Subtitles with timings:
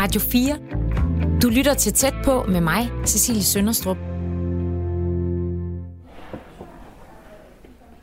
[0.00, 0.58] Radio 4.
[1.42, 3.96] Du lytter til tæt på med mig, Cecilie Sønderstrup.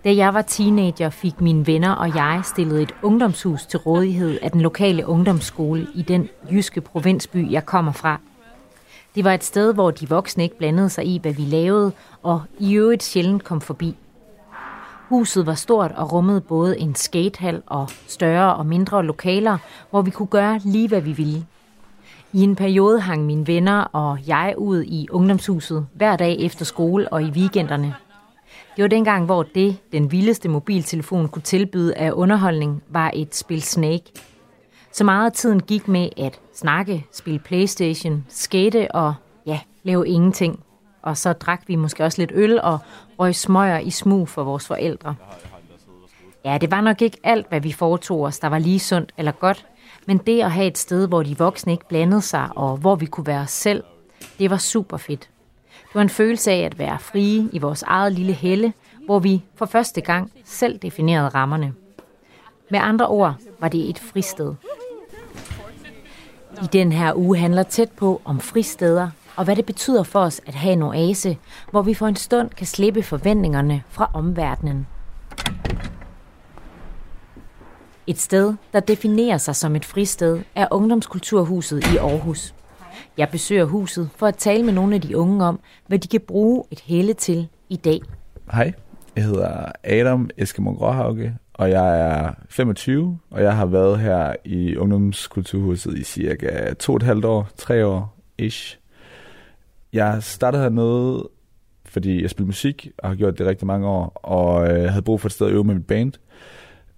[0.04, 4.52] Da jeg var teenager, fik mine venner og jeg stillet et ungdomshus til rådighed af
[4.52, 8.20] den lokale ungdomsskole i den jyske provinsby, jeg kommer fra.
[9.16, 11.92] Det var et sted, hvor de voksne ikke blandede sig i, hvad vi lavede,
[12.24, 13.96] og i øvrigt sjældent kom forbi.
[15.14, 19.58] Huset var stort og rummede både en skatehal og større og mindre lokaler,
[19.90, 21.46] hvor vi kunne gøre lige, hvad vi ville.
[22.32, 27.14] I en periode hang mine venner og jeg ud i ungdomshuset hver dag efter skole
[27.14, 27.96] og i weekenderne.
[28.76, 33.62] Det var dengang, hvor det, den vildeste mobiltelefon kunne tilbyde af underholdning, var et spil
[33.62, 34.12] Snake.
[34.92, 39.14] Så meget af tiden gik med at snakke, spille Playstation, skate og
[39.46, 40.60] ja, lave ingenting.
[41.02, 42.80] Og så drak vi måske også lidt øl og
[43.20, 45.16] røg smøger i smug for vores forældre.
[46.46, 49.32] Ja, det var nok ikke alt, hvad vi foretog os, der var lige sundt eller
[49.32, 49.66] godt,
[50.06, 53.06] men det at have et sted, hvor de voksne ikke blandede sig, og hvor vi
[53.06, 53.84] kunne være os selv,
[54.40, 55.30] det var super fedt.
[55.70, 58.74] Det var en følelse af at være frie i vores eget lille helle,
[59.06, 61.74] hvor vi for første gang selv definerede rammerne.
[62.72, 64.54] Med andre ord var det et fristed.
[66.62, 70.42] I den her uge handler tæt på om fristeder, og hvad det betyder for os
[70.46, 71.38] at have en oase,
[71.72, 74.88] hvor vi for en stund kan slippe forventningerne fra omverdenen.
[78.08, 82.54] Et sted, der definerer sig som et fristed, er Ungdomskulturhuset i Aarhus.
[83.18, 86.22] Jeg besøger huset for at tale med nogle af de unge om, hvad de kan
[86.22, 88.02] bruge et hele til i dag.
[88.52, 88.74] Hej,
[89.16, 94.76] jeg hedder Adam Eskimo Gråhauke, og jeg er 25, og jeg har været her i
[94.76, 98.80] Ungdomskulturhuset i cirka to og et halvt år, tre år ish.
[99.94, 101.30] Jeg startede hernede,
[101.86, 105.22] fordi jeg spiller musik, og har gjort det rigtig mange år, og jeg havde brug
[105.22, 106.14] for et sted at øve med mit band.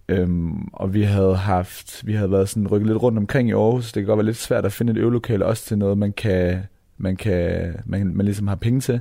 [0.10, 3.92] Øhm, og vi havde haft, vi havde været sådan rykket lidt rundt omkring i Aarhus.
[3.92, 6.60] Det kan godt være lidt svært at finde et øvelokale også til noget, man kan,
[6.98, 9.00] man kan, man, man ligesom har penge til.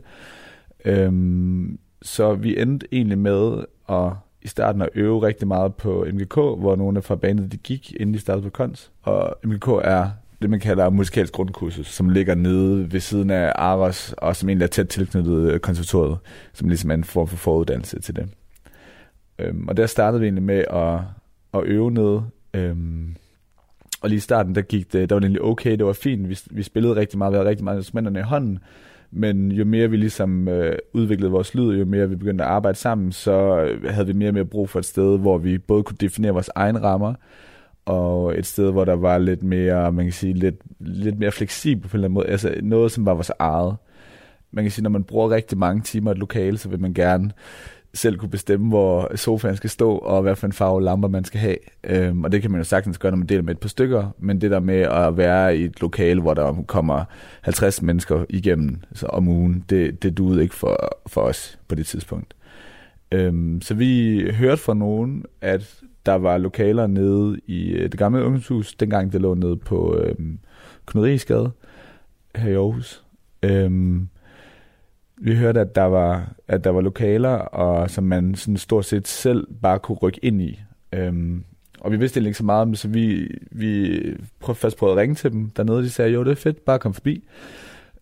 [0.84, 4.12] Øhm, så vi endte egentlig med at
[4.42, 8.14] i starten at øve rigtig meget på MGK, hvor nogle fra bandet de gik, inden
[8.14, 8.92] de startede på Kons.
[9.02, 10.10] Og MGK er
[10.42, 14.64] det, man kalder musikalsk grundkursus, som ligger nede ved siden af Aros, og som egentlig
[14.64, 16.18] er tæt tilknyttet øh, konservatoriet,
[16.52, 18.28] som ligesom er en form for foruddannelse til det.
[19.38, 21.00] Øhm, og der startede vi egentlig med at,
[21.54, 22.20] at øve ned.
[22.54, 23.16] Øhm,
[24.02, 26.28] og lige i starten, der gik det, der var det egentlig okay, det var fint.
[26.28, 28.58] Vi, vi spillede rigtig meget, vi havde rigtig mange instrumenterne i hånden.
[29.10, 32.78] Men jo mere vi ligesom øh, udviklede vores lyd, jo mere vi begyndte at arbejde
[32.78, 35.82] sammen, så øh, havde vi mere og mere brug for et sted, hvor vi både
[35.82, 37.14] kunne definere vores egne rammer,
[37.84, 41.90] og et sted, hvor der var lidt mere, man kan sige, lidt, lidt mere fleksibelt
[41.90, 42.26] på en eller anden måde.
[42.26, 43.76] Altså noget, som var vores eget.
[44.50, 46.94] Man kan sige, når man bruger rigtig mange timer i et lokale, så vil man
[46.94, 47.30] gerne
[47.94, 51.40] selv kunne bestemme, hvor sofaen skal stå, og hvad for en farve lamper man skal
[51.40, 51.56] have.
[51.84, 54.10] Øhm, og det kan man jo sagtens gøre, når man deler med et par stykker,
[54.18, 57.04] men det der med at være i et lokale, hvor der kommer
[57.40, 61.86] 50 mennesker igennem så om ugen, det, det duede ikke for, for os på det
[61.86, 62.34] tidspunkt.
[63.12, 68.24] Øhm, så vi hørte fra nogen, at der var lokaler nede i øh, det gamle
[68.24, 70.38] ungdomshus, dengang det lå nede på øhm,
[70.86, 71.50] Knuderigsgade
[72.36, 73.04] her i Aarhus.
[73.42, 74.08] Øhm,
[75.16, 79.08] vi hørte, at der var, at der var lokaler, og som man sådan stort set
[79.08, 80.60] selv bare kunne rykke ind i.
[80.92, 81.44] Øhm,
[81.80, 84.00] og vi vidste ikke så meget om det, så vi, vi
[84.40, 86.78] prøvede, først prøvede at ringe til dem dernede, de sagde, jo, det er fedt, bare
[86.78, 87.24] kom forbi.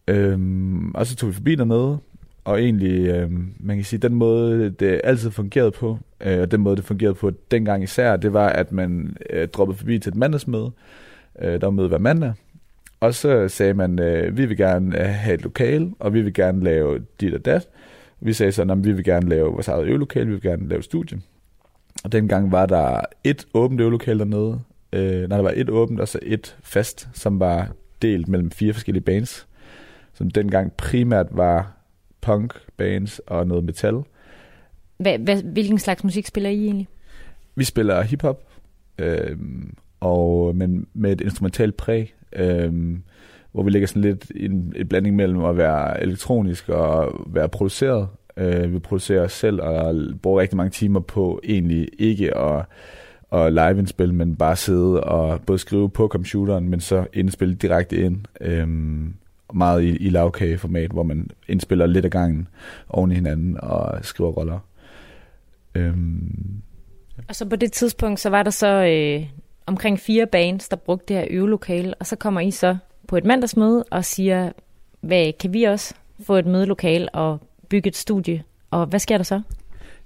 [0.08, 1.98] Øhm, og så tog vi forbi dernede,
[2.44, 3.30] og egentlig, øh,
[3.60, 7.14] man kan sige, den måde, det altid fungerede på, øh, og den måde, det fungerede
[7.14, 10.70] på dengang især, det var, at man øh, droppede forbi til et mandagsmøde.
[11.42, 12.32] Øh, der var møde hver mandag,
[13.00, 16.34] og så sagde man, øh, vi vil gerne øh, have et lokal, og vi vil
[16.34, 17.68] gerne lave dit og dat.
[18.20, 20.82] Vi sagde så, at vi vil gerne lave vores eget øvelokale, vi vil gerne lave
[20.82, 21.20] studie.
[22.04, 24.60] Og dengang var der et åbent øvelokale dernede.
[24.92, 27.68] Øh, nej, der var et åbent, og så et fast, som var
[28.02, 29.46] delt mellem fire forskellige bands.
[30.14, 31.81] Som dengang primært var
[32.22, 33.94] punk bands og noget metal.
[34.96, 36.88] Hvad, hvad, hvilken slags musik spiller I egentlig?
[37.54, 38.42] Vi spiller hiphop,
[38.98, 39.36] øh,
[40.00, 43.02] og, men med et instrumentalt præg øhm,
[43.52, 48.08] hvor vi ligger sådan lidt en, en blanding mellem at være elektronisk og være produceret.
[48.36, 52.64] Øh, vi producerer os selv og bruger rigtig mange timer på egentlig ikke at,
[53.32, 58.18] at live-indspille, men bare sidde og både skrive på computeren, men så indspille direkte ind.
[58.40, 59.14] Øhm,
[59.54, 62.48] meget i, i lavkageformat, hvor man indspiller lidt af gangen
[62.88, 64.58] oven i hinanden og skriver roller.
[65.74, 66.62] Øhm,
[67.28, 69.26] og så på det tidspunkt, så var der så øh,
[69.66, 72.76] omkring fire bands, der brugte det her øvelokale, og så kommer I så
[73.08, 74.52] på et mandagsmøde og siger,
[75.00, 75.94] hvad kan vi også
[76.26, 78.42] få et mødelokale og bygge et studie?
[78.70, 79.40] Og hvad sker der så?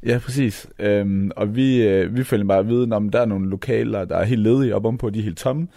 [0.07, 0.67] Ja, præcis.
[0.79, 4.17] Øhm, og vi, øh, vi følger bare at vide, om der er nogle lokaler, der
[4.17, 5.69] er helt ledige op om på, de er helt tomme.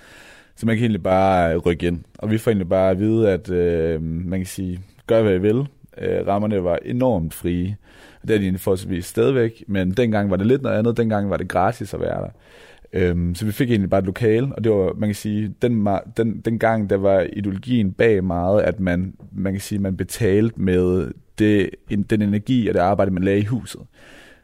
[0.60, 2.00] Så man kan egentlig bare rykke ind.
[2.18, 5.38] Og vi får egentlig bare at vide, at øh, man kan sige, gør hvad I
[5.38, 5.68] vil.
[5.98, 7.78] Øh, rammerne var enormt frie.
[8.22, 10.98] Det er de egentlig forholdsvis stadigvæk, men dengang var det lidt noget andet.
[10.98, 12.30] Dengang var det gratis at være der.
[12.94, 15.88] Øhm, så vi fik egentlig bare et lokale, og det var, man kan sige, den,
[16.18, 20.62] den, den gang, der var ideologien bag meget, at man, man kan sige, man betalte
[20.62, 21.70] med det,
[22.10, 23.82] den energi og det arbejde, man lagde i huset.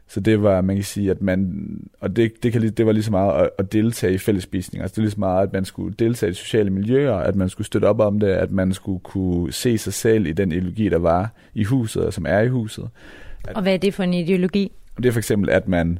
[0.08, 1.66] Så det var, man kan sige, at man,
[2.00, 4.82] og det, det, kan, det var lige så meget at, at deltage i fællesspisninger.
[4.84, 7.48] Altså det er lige så meget, at man skulle deltage i sociale miljøer, at man
[7.48, 10.88] skulle støtte op om det, at man skulle kunne se sig selv i den ideologi,
[10.88, 12.88] der var i huset, og som er i huset.
[13.44, 14.72] At, og hvad er det for en ideologi?
[14.96, 15.98] Det er for eksempel, at man,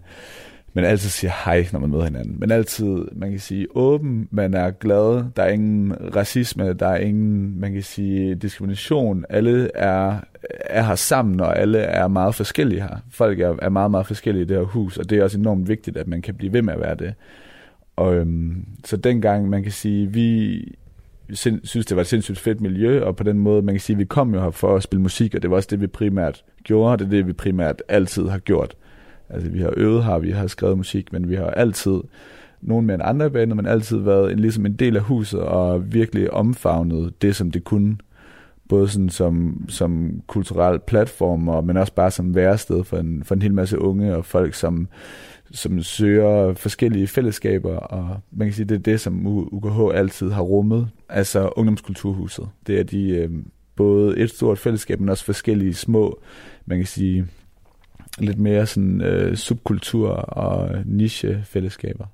[0.77, 2.37] man altid siger hej, når man møder hinanden.
[2.39, 6.97] Men altid, man kan sige, åben, man er glad, der er ingen racisme, der er
[6.97, 9.25] ingen, man kan sige, diskrimination.
[9.29, 10.21] Alle er,
[10.51, 12.97] er her sammen, og alle er meget forskellige her.
[13.11, 15.69] Folk er, er meget, meget forskellige i det her hus, og det er også enormt
[15.69, 17.15] vigtigt, at man kan blive ved med at være det.
[17.97, 20.61] Og, øhm, så dengang, man kan sige, vi
[21.33, 24.05] synes, det var et sindssygt fedt miljø, og på den måde, man kan sige, vi
[24.05, 26.93] kom jo her for at spille musik, og det var også det, vi primært gjorde,
[26.93, 28.77] og det er det, vi primært altid har gjort.
[29.31, 32.01] Altså, vi har øvet her, vi har skrevet musik, men vi har altid,
[32.61, 35.93] nogen med en andre baner, men altid været en, ligesom en del af huset og
[35.93, 37.97] virkelig omfavnet det, som det kunne.
[38.69, 43.35] Både sådan som, som kulturel platform, og, men også bare som værested for en, for
[43.35, 44.89] en hel masse unge og folk, som,
[45.51, 50.43] som søger forskellige fællesskaber, og man kan sige, det er det, som UKH altid har
[50.43, 52.49] rummet, altså ungdomskulturhuset.
[52.67, 53.31] Det er de øh,
[53.77, 56.21] både et stort fællesskab, men også forskellige små,
[56.67, 57.27] man kan sige,
[58.19, 62.07] lidt mere sådan øh, subkultur og niche-fællesskaber.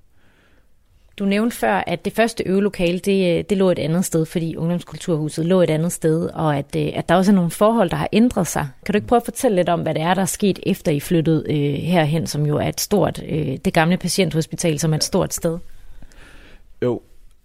[1.18, 4.56] Du nævnte før, at det første øvelokale, det, øh, det lå et andet sted, fordi
[4.56, 7.96] Ungdomskulturhuset lå et andet sted, og at, øh, at der også er nogle forhold, der
[7.96, 8.68] har ændret sig.
[8.86, 10.92] Kan du ikke prøve at fortælle lidt om, hvad det er, der er sket, efter
[10.92, 14.96] I flyttede øh, herhen, som jo er et stort, øh, det gamle patienthospital, som er
[14.96, 15.58] et stort sted?
[16.82, 17.00] Jo,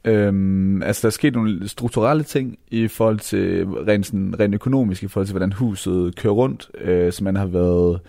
[0.05, 5.03] Øhm, altså, der er sket nogle strukturelle ting i forhold til rent, sådan, rent økonomisk,
[5.03, 7.99] i forhold til, hvordan huset kører rundt, øh, så man har været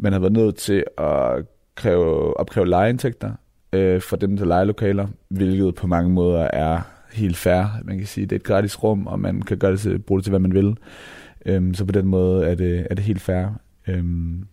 [0.00, 1.44] man har været nødt til at
[1.74, 3.32] kræve, opkræve lejeindtægter
[3.72, 6.80] øh, for dem, der leger lokaler, hvilket på mange måder er
[7.12, 7.64] helt fair.
[7.84, 10.18] Man kan sige, det er et gratis rum, og man kan gøre det til, bruge
[10.18, 10.76] det til, hvad man vil.
[11.46, 13.46] Øhm, så på den måde er det, er det helt fair.
[13.88, 14.46] Øhm,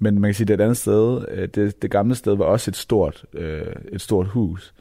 [0.00, 1.24] men man kan sige, det er et andet sted.
[1.30, 4.74] Øh, det, det gamle sted var også et stort, øh, et stort hus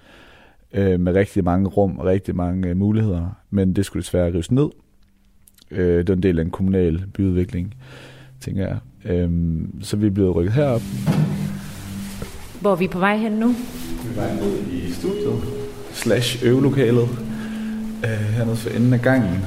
[0.73, 4.51] øh, med rigtig mange rum og rigtig mange øh, muligheder, men det skulle desværre rives
[4.51, 4.69] ned.
[5.71, 7.75] Øh, det var en del af en kommunal byudvikling,
[8.39, 8.77] tænker jeg.
[9.05, 10.81] Øhm, så vi er blevet rykket herop.
[12.61, 13.47] Hvor er vi på vej hen nu?
[13.47, 13.53] Vi
[14.09, 15.43] er på vej ud i studiet,
[15.93, 17.09] slash øvelokalet,
[18.03, 19.45] øh, hernede for enden af gangen.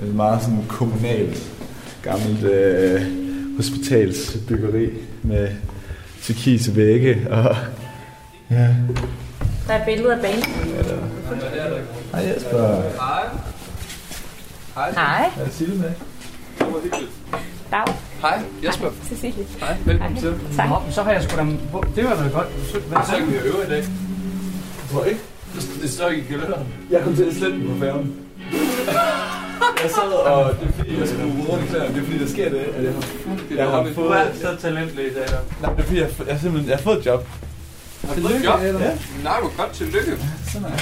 [0.00, 1.52] Det er meget sådan kommunalt,
[2.02, 3.02] gammelt øh,
[3.56, 4.90] hospitalsbyggeri
[5.22, 5.48] med
[6.22, 7.56] turkise vægge og
[8.50, 8.74] ja.
[9.66, 10.42] Der er et billede af banen.
[10.76, 10.98] Ja, der.
[12.12, 12.82] Hej Jesper.
[12.98, 13.22] Hej.
[14.74, 14.90] Hej.
[14.92, 15.30] Hej.
[15.40, 15.84] Er det Sille med?
[16.58, 17.10] Det var hyggeligt.
[17.70, 18.09] Dag.
[18.20, 18.90] Hej, Jesper.
[18.90, 19.46] Hej, Cecilie.
[19.60, 20.20] Hej, velkommen Hej.
[20.20, 20.56] til.
[20.56, 20.68] Tak.
[20.68, 21.42] Nå, så har jeg sgu da...
[21.96, 22.48] Det var da godt.
[22.88, 23.84] Hvad så kan vi øve i dag?
[24.92, 25.20] Tror ikke?
[25.82, 26.66] Det står ikke i kalenderen.
[26.90, 28.16] Jeg kom til at slette på færgen.
[29.82, 30.54] jeg sad og...
[30.60, 31.94] Det er fordi, jeg skal bruge klæderne.
[31.94, 33.02] Det er fordi, der sker det, at jeg har...
[33.56, 34.08] Jeg har fået...
[34.08, 35.40] Du er så talentlig i dag, der.
[35.62, 36.70] Nej, det er fordi, jeg, jeg, simpelthen...
[36.70, 37.26] Jeg har fået et job.
[38.08, 38.60] Har du fået et job?
[38.60, 38.98] Ja.
[39.24, 40.12] Nej, du godt tillykke.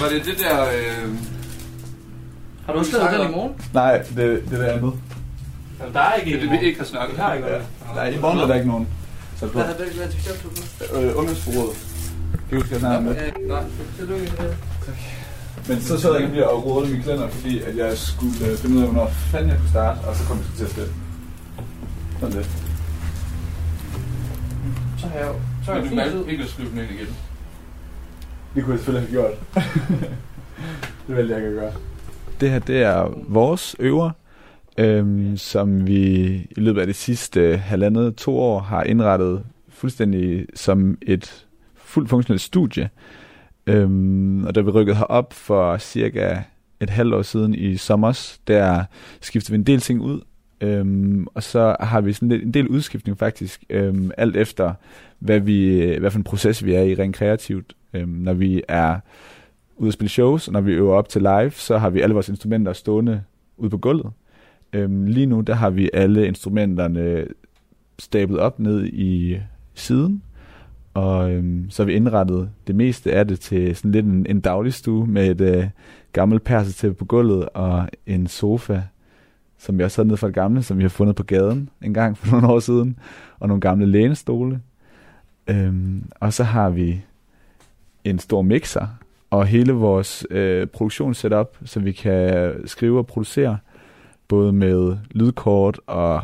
[0.01, 0.63] Var det det der...
[0.63, 1.15] Øh...
[2.67, 3.53] Har du også skrevet den i morgen?
[3.75, 4.93] Nej, det, det der andet.
[5.81, 7.17] Jamen, der er ikke det, vi ikke har snakket.
[7.17, 7.67] Vi har ikke noget.
[7.95, 8.89] Nej, i morgen er der ikke nogen.
[9.37, 9.47] Så.
[9.47, 10.97] Hvad har det været til på?
[10.97, 11.77] Øh, ungdomsforrådet.
[12.33, 13.17] Kan du huske, jeg snakker med?
[13.49, 13.63] Nej,
[13.99, 14.27] tillykke.
[14.37, 14.97] Tak.
[15.69, 18.77] Men så sad jeg lige og rådede mine klænder, fordi at jeg skulle øh, finde
[18.77, 20.93] ud af, hvornår fanden jeg kunne starte, og så kom jeg til at stille.
[22.21, 22.51] Sådan det.
[24.99, 25.35] Så har jeg jo...
[25.65, 27.17] Så har jeg valgt ikke at skrive den ind igen.
[28.55, 29.65] Det kunne jeg selvfølgelig have gjort.
[31.07, 31.73] det valgte jeg ikke at gøre.
[32.41, 34.11] Det her, det er vores øver,
[34.79, 40.99] øhm, som vi i løbet af det sidste halvandet to år har indrettet fuldstændig som
[41.03, 42.91] et fuldt funktionelt studie.
[43.67, 46.37] Øhm, og da vi rykkede herop for cirka
[46.81, 48.85] et halvt år siden i sommer, der
[49.21, 50.21] skiftede vi en del ting ud.
[50.61, 54.75] Øhm, og så har vi sådan en del udskiftning faktisk, øhm, alt efter
[55.19, 57.75] hvad, vi, hvad for en proces vi er i rent kreativt.
[57.95, 58.97] Øhm, når vi er
[59.77, 62.15] ude at spille shows, og når vi øver op til live, så har vi alle
[62.15, 63.23] vores instrumenter stående
[63.57, 64.13] ude på gulvet.
[64.73, 67.27] Øhm, lige nu, der har vi alle instrumenterne
[67.99, 69.41] stablet op ned i
[69.75, 70.23] siden,
[70.95, 74.41] og øhm, så har vi indrettet det meste af det til sådan lidt en, en
[74.41, 75.67] daglig stue med et øh,
[76.13, 78.83] gammelt persetæppe på gulvet og en sofa
[79.59, 81.95] som vi også havde nede fra det gamle, som vi har fundet på gaden en
[81.95, 82.99] gang for nogle år siden,
[83.39, 84.61] og nogle gamle lænestole.
[85.49, 87.03] Øhm, og så har vi
[88.05, 88.87] en stor mixer,
[89.31, 93.59] og hele vores øh, produktionssetup, så vi kan skrive og producere,
[94.29, 96.23] både med lydkort og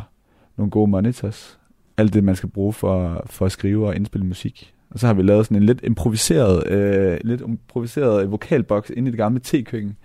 [0.57, 1.59] nogle gode monitors.
[1.97, 4.73] Alt det, man skal bruge for, for at skrive og indspille musik.
[4.89, 9.11] Og så har vi lavet sådan en lidt improviseret, øh, lidt improviseret vokalboks inde i
[9.11, 9.97] det gamle te-køkken.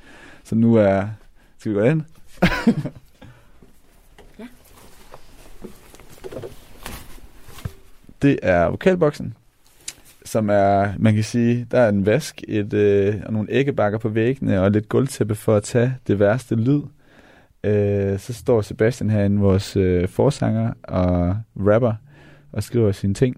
[0.45, 1.09] Så nu er...
[1.59, 2.02] Skal vi gå ind?
[4.38, 4.47] ja.
[8.23, 9.35] Det er vokalboksen,
[10.25, 14.09] som er, man kan sige, der er en vask, et, øh, og nogle æggebakker på
[14.09, 16.83] væggene, og lidt gulvtæppe for at tage det værste lyd.
[17.64, 21.95] Øh, så står Sebastian herinde, vores øh, forsanger og rapper,
[22.52, 23.37] og skriver sine ting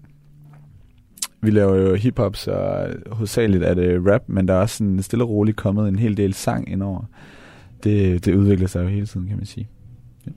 [1.43, 5.25] vi laver jo hiphop, så hovedsageligt er det rap, men der er også sådan stille
[5.25, 7.03] og roligt kommet en hel del sang indover.
[7.83, 9.69] Det, det udvikler sig jo hele tiden, kan man sige.
[10.25, 10.31] Ja.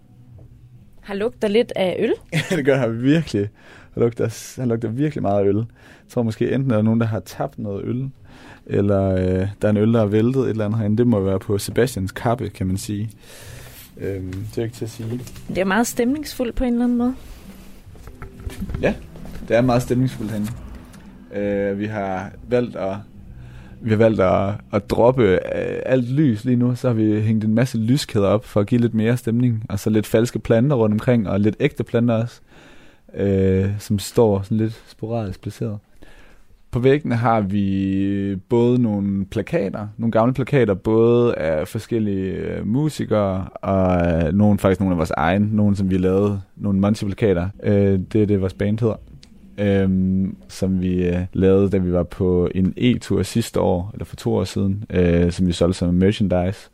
[1.00, 2.12] Har lugter lidt af øl?
[2.57, 3.49] det gør han virkelig.
[3.95, 5.57] Han lugter, han lugter virkelig meget af øl.
[5.57, 5.64] Jeg
[6.09, 8.11] tror måske enten er der nogen, der har tabt noget øl,
[8.66, 10.99] eller øh, der er en øl, der er væltet et eller andet herinde.
[10.99, 13.11] Det må være på Sebastians kappe, kan man sige.
[14.00, 15.20] Øhm, det er ikke til at sige.
[15.48, 17.14] Det er meget stemningsfuldt på en eller anden måde.
[18.82, 18.94] Ja,
[19.48, 20.50] det er meget stemningsfuldt herinde.
[21.34, 22.96] Øh, vi har valgt at
[23.80, 27.44] vi har valgt at, at droppe øh, alt lys lige nu, så har vi hængt
[27.44, 30.76] en masse lyskæder op for at give lidt mere stemning, og så lidt falske planter
[30.76, 32.40] rundt omkring, og lidt ægte planter også,
[33.14, 35.78] øh, som står sådan lidt sporadisk placeret.
[36.76, 42.66] På væggene har vi øh, både nogle plakater, nogle gamle plakater, både af forskellige øh,
[42.66, 47.49] musikere, og øh, nogle faktisk nogle af vores egne, nogle som vi lavede, nogle Monty-plakater.
[47.62, 48.97] Øh, det er det, vores band hedder
[49.59, 54.16] øhm, som vi øh, lavede, da vi var på en e-tur sidste år, eller for
[54.16, 56.71] to år siden, øh, som vi solgte som merchandise.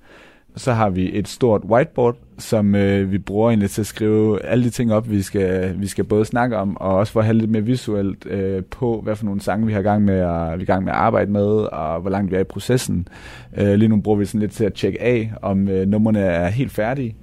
[0.57, 4.65] Så har vi et stort whiteboard, som øh, vi bruger egentlig til at skrive alle
[4.65, 7.39] de ting op, vi skal, vi skal både snakke om, og også for at have
[7.39, 10.63] lidt mere visuelt øh, på, hvad for nogle sange vi har gang med og vi
[10.63, 13.09] er gang med at arbejde med, og hvor langt vi er i processen.
[13.57, 16.49] Øh, lige nu bruger vi sådan lidt til at tjekke af, om øh, numrene er
[16.49, 17.17] helt færdige.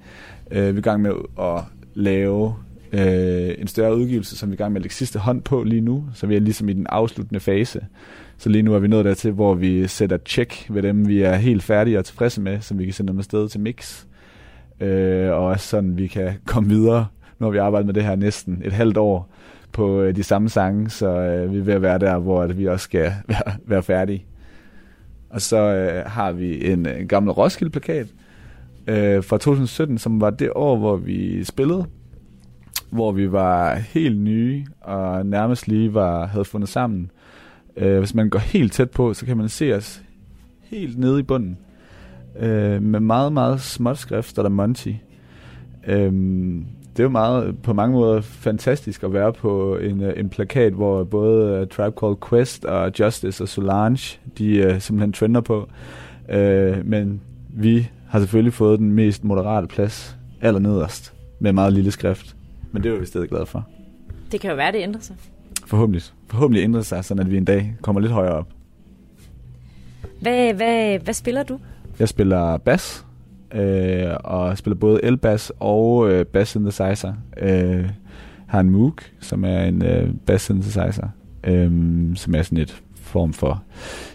[0.51, 1.61] Øh, vi er i gang med at
[1.93, 2.53] lave
[2.93, 5.63] øh, en større udgivelse, som vi er i gang med at lægge sidste hånd på
[5.63, 7.81] lige nu, så vi er ligesom i den afsluttende fase.
[8.39, 11.35] Så lige nu er vi nået dertil, hvor vi sætter check ved dem, vi er
[11.35, 14.05] helt færdige og tilfredse med, som vi kan sende dem afsted til mix.
[14.79, 17.07] Øh, og også sådan, vi kan komme videre.
[17.39, 19.29] Nu har vi arbejdet med det her næsten et halvt år
[19.71, 22.57] på øh, de samme sange, så øh, vi er ved at være der, hvor at
[22.57, 24.25] vi også skal være, være færdige.
[25.29, 28.07] Og så øh, har vi en, en gammel Roskilde-plakat
[28.87, 31.85] øh, fra 2017, som var det år, hvor vi spillede
[32.89, 37.11] hvor vi var helt nye og nærmest lige var, havde fundet sammen.
[37.79, 40.01] Øh, hvis man går helt tæt på, så kan man se os
[40.61, 41.57] helt nede i bunden.
[42.39, 44.93] Øh, med meget, meget småt skrift, der er Monty.
[45.87, 46.11] Øh,
[46.99, 50.73] det er jo meget, på mange måder fantastisk at være på en, øh, en plakat,
[50.73, 55.69] hvor både uh, Tribe Called Quest og Justice og Solange, de uh, simpelthen trender på.
[56.29, 62.35] Uh, men vi har selvfølgelig fået den mest moderate plads allernederst, med meget lille skrift.
[62.71, 63.67] Men det er vi stadig glade for.
[64.31, 65.15] Det kan jo være, det ændrer sig.
[65.69, 66.03] Forhåbentlig.
[66.27, 68.47] Forhåbentlig ændrer sig, så at vi en dag kommer lidt højere op.
[70.21, 71.59] Hvad, hvad, hvad spiller du?
[71.99, 73.05] Jeg spiller bass,
[73.53, 77.13] øh, og spiller både elbass og øh, bass synthesizer.
[77.37, 77.89] Øh,
[78.47, 81.07] har en Moog, som er en øh, bass synthesizer,
[81.43, 81.71] øh,
[82.15, 83.63] som er sådan et form for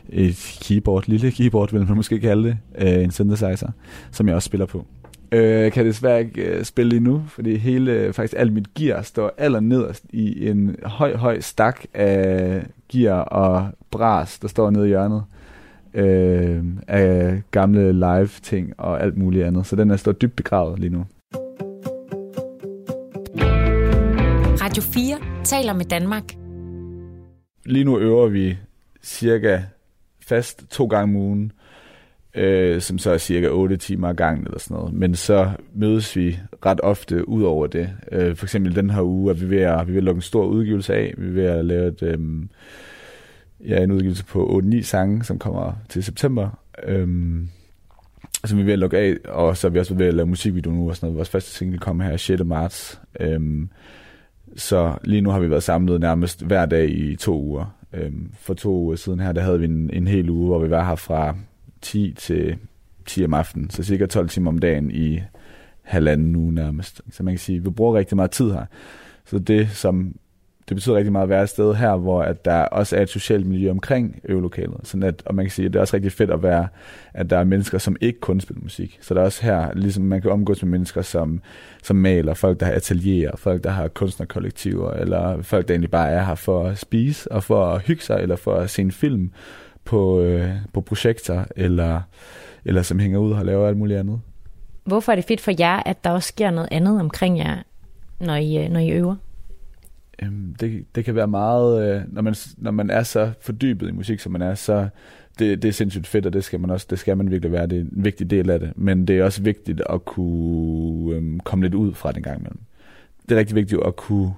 [0.08, 3.70] et keyboard, lille keyboard vil man måske kalde det, øh, en synthesizer,
[4.10, 4.86] som jeg også spiller på.
[5.32, 9.34] Øh, kan desværre ikke øh, spille lige nu, fordi hele, faktisk alt mit gear står
[9.38, 15.22] allernederst i en høj, høj stak af gear og bras, der står nede i hjørnet.
[15.94, 19.66] Øh, af gamle live ting og alt muligt andet.
[19.66, 21.06] Så den er står dybt begravet lige nu.
[24.62, 26.24] Radio 4 taler med Danmark.
[27.66, 28.58] Lige nu øver vi
[29.02, 29.62] cirka
[30.26, 31.63] fast to gange om ugen øh,
[32.34, 34.94] øh, som så er cirka 8 timer ad gangen eller sådan noget.
[34.94, 37.90] Men så mødes vi ret ofte ud over det.
[38.12, 40.22] Øh, for eksempel den her uge er vi ved at, vi ved at lukke en
[40.22, 41.14] stor udgivelse af.
[41.18, 42.18] Vi er ved at lave et, øh,
[43.68, 46.58] ja, en udgivelse på 8-9 sange, som kommer til september.
[46.86, 47.08] Øh,
[48.44, 50.26] som vi er ved at lukke af, og så er vi også ved at lave
[50.26, 51.16] musikvideo nu, og sådan noget.
[51.16, 52.44] Vores første single kommer her 6.
[52.44, 53.00] marts.
[53.20, 53.68] Øhm,
[54.56, 57.76] så lige nu har vi været samlet nærmest hver dag i to uger.
[57.92, 60.70] Øhm, for to uger siden her, der havde vi en, en hel uge, hvor vi
[60.70, 61.36] var her fra
[61.84, 62.56] 10 til
[63.06, 65.22] 10 om aftenen, så cirka 12 timer om dagen i
[65.82, 67.02] halvanden uge nærmest.
[67.10, 68.64] Så man kan sige, at vi bruger rigtig meget tid her.
[69.24, 70.14] Så det, som
[70.68, 73.08] det betyder rigtig meget at være et sted her, hvor at der også er et
[73.08, 74.80] socialt miljø omkring øvelokalet.
[74.82, 76.68] Sådan at, og man kan sige, at det er også rigtig fedt at være,
[77.14, 78.98] at der er mennesker, som ikke kun spiller musik.
[79.00, 81.40] Så der er også her, ligesom man kan omgås med mennesker, som,
[81.82, 86.10] som maler, folk, der har atelierer, folk, der har kunstnerkollektiver, eller folk, der egentlig bare
[86.10, 88.92] er her for at spise, og for at hygge sig, eller for at se en
[88.92, 89.30] film
[89.84, 92.00] på, øh, på projekter, eller,
[92.64, 94.20] eller som hænger ud og laver alt muligt andet.
[94.84, 97.62] Hvorfor er det fedt for jer, at der også sker noget andet omkring jer,
[98.20, 99.16] når I, øh, når I øver?
[100.22, 103.92] Øhm, det, det kan være meget, øh, når, man, når man er så fordybet i
[103.92, 104.88] musik, som man er, så
[105.38, 107.66] det, det er sindssygt fedt, og det skal man også, det skal man virkelig være,
[107.66, 108.72] det er en vigtig del af det.
[108.76, 112.38] Men det er også vigtigt at kunne øhm, komme lidt ud fra det en gang
[112.38, 112.60] imellem.
[113.28, 114.32] Det er rigtig vigtigt at kunne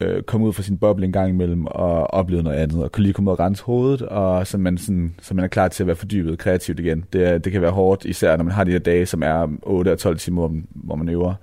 [0.00, 3.02] øh, komme ud fra sin boble en gang imellem og opleve noget andet, og kunne
[3.02, 5.82] lige komme ud og rense hovedet, og så man, sådan, så man er klar til
[5.82, 7.04] at være fordybet kreativt igen.
[7.12, 9.92] Det, det kan være hårdt, især når man har de her dage, som er 8
[9.92, 11.34] og 12 timer, hvor man øver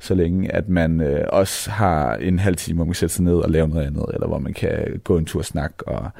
[0.00, 3.24] så længe at man øh, også har en halv time, hvor man kan sætte sig
[3.24, 6.10] ned og lave noget andet, eller hvor man kan gå en tur og snakke, og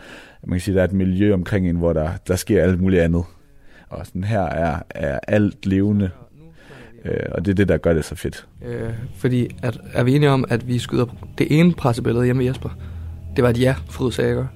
[0.47, 2.80] man kan sige, at der er et miljø omkring en, hvor der, der sker alt
[2.80, 3.25] muligt andet.
[3.88, 6.11] Og sådan her er, er alt levende,
[7.05, 8.47] øh, og det er det, der gør det så fedt.
[8.67, 11.07] Øh, fordi at, er vi enige om, at vi skyder
[11.38, 12.69] det ene pressebillede hjemme med Jesper?
[13.37, 14.47] Det var et ja, Fryd Sager.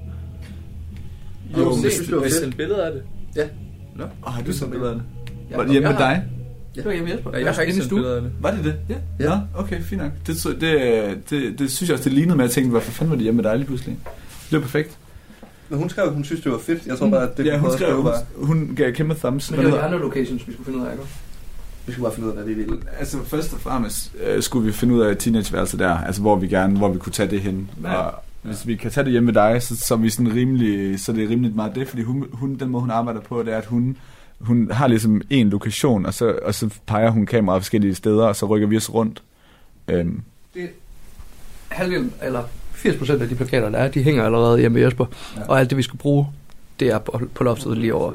[1.59, 3.03] Jo, men hvis du har sendt billeder af det.
[3.37, 3.45] Ja.
[3.97, 5.05] Nå, oh, har du sendt billeder af det?
[5.51, 6.25] Ja, Var det hjemme med jeg har- dig?
[6.75, 7.31] Det var hjemme med Jesper.
[7.39, 8.33] Ja, jeg har ikke sendt billeder af det.
[8.41, 8.77] Var det det?
[8.89, 8.95] Ja.
[9.31, 10.13] Ja, okay, fint nok.
[10.27, 13.11] Det, det, det, det synes jeg også, det lignede med, at jeg tænkte, hvorfor fanden
[13.11, 13.99] var det hjemme med dig lige pludselig?
[14.51, 14.99] Det var perfekt.
[15.69, 16.87] Men hun skrev, at hun synes, det var fedt.
[16.87, 19.51] Jeg tror bare, at det ja, hun, skrev, hun, hun gav kæmpe thumbs.
[19.51, 21.05] Men det var de andre locations, vi skulle finde ud af, ikke?
[21.87, 22.79] Vi skal bare finde ud af, hvad vi vil.
[22.99, 26.49] Altså først og fremmest øh, skulle vi finde ud af teenageværelset der, altså hvor vi
[26.49, 27.71] gerne, hvor vi kunne tage det hen.
[27.83, 27.95] Ja.
[27.95, 31.01] Og hvis vi kan tage det hjemme med dig, så, så er vi sådan rimelig,
[31.01, 33.53] så det er rimeligt meget det, fordi hun, hun, den måde hun arbejder på, det
[33.53, 33.97] er, at hun,
[34.41, 38.37] hun har ligesom en lokation, og så, og så peger hun kameraet forskellige steder, og
[38.37, 39.23] så rykker vi os rundt.
[39.89, 40.23] Øhm,
[41.69, 42.43] Halvdelen, eller
[42.75, 45.07] 80% af de plakater, der er, de hænger allerede hjemme med Jesper.
[45.37, 45.43] Ja.
[45.49, 46.27] Og alt det, vi skulle bruge,
[46.81, 48.13] det er på, på loftet lige over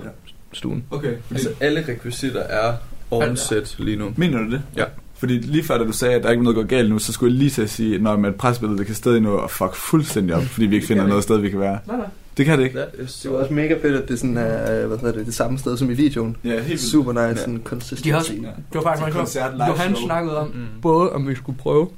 [0.53, 0.83] stuen.
[0.91, 1.13] okay.
[1.31, 2.74] Altså, alle rekvisitter er
[3.11, 4.13] on-set lige nu.
[4.15, 4.61] Mener du det?
[4.75, 4.83] Ja.
[5.15, 6.99] Fordi lige før, da du sagde, at der ikke er noget, der går galt nu,
[6.99, 9.37] så skulle jeg lige til at sige, når med et presbillede, det kan stadig nå
[9.37, 11.79] at fuck fuldstændig op, fordi vi ikke finder noget sted, vi kan være.
[11.87, 12.05] Nej, nej.
[12.37, 12.79] Det kan det ikke.
[13.23, 15.77] Det var også mega fedt, at det sådan er, hvad hedder det, det samme sted
[15.77, 16.37] som i videoen.
[16.43, 17.35] Ja, helt Super nice, Ja.
[17.35, 18.03] sådan consistency.
[18.03, 18.39] De har også- Ja.
[18.48, 19.55] Det var faktisk meget koncert, sjovt.
[19.55, 20.05] live Johan show.
[20.07, 20.65] snakkede om, Mm.
[20.81, 21.89] både om vi skulle prøve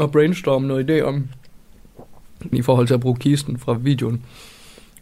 [0.00, 1.28] at brainstorme noget idé om,
[2.52, 4.22] i forhold til at bruge kisten fra videoen,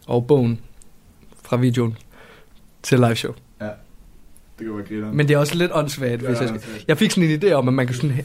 [0.06, 0.58] og bogen
[1.44, 1.96] fra videoen
[2.82, 3.32] til live show.
[4.64, 5.12] Det kan være.
[5.12, 6.60] Men det er også lidt åndssvagt, hvis jeg skal...
[6.88, 8.20] Jeg fik sådan en idé om, at man kan sådan...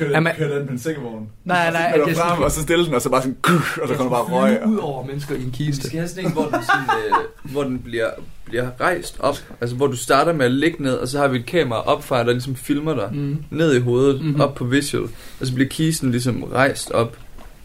[0.00, 1.28] Jamen- den, på en sækkevogn?
[1.44, 2.44] Nej, nej, Så at det er frem, sådan...
[2.44, 3.36] og så stille den, og så bare sådan,
[3.82, 4.66] og så kommer der bare røg.
[4.66, 5.86] ud over mennesker i en Vi kiste.
[5.86, 6.98] skal have sådan en, hvor den, sådan,
[7.44, 8.10] øh, hvor den bliver,
[8.44, 9.36] bliver rejst op.
[9.60, 12.04] Altså, hvor du starter med at ligge ned, og så har vi et kamera op
[12.04, 13.36] fra, der ligesom filmer dig Mm.
[13.50, 14.24] ned i hovedet, Mhm.
[14.26, 14.40] mm-hmm.
[14.40, 15.08] op på visual.
[15.40, 17.16] Og så bliver kisten ligesom rejst op,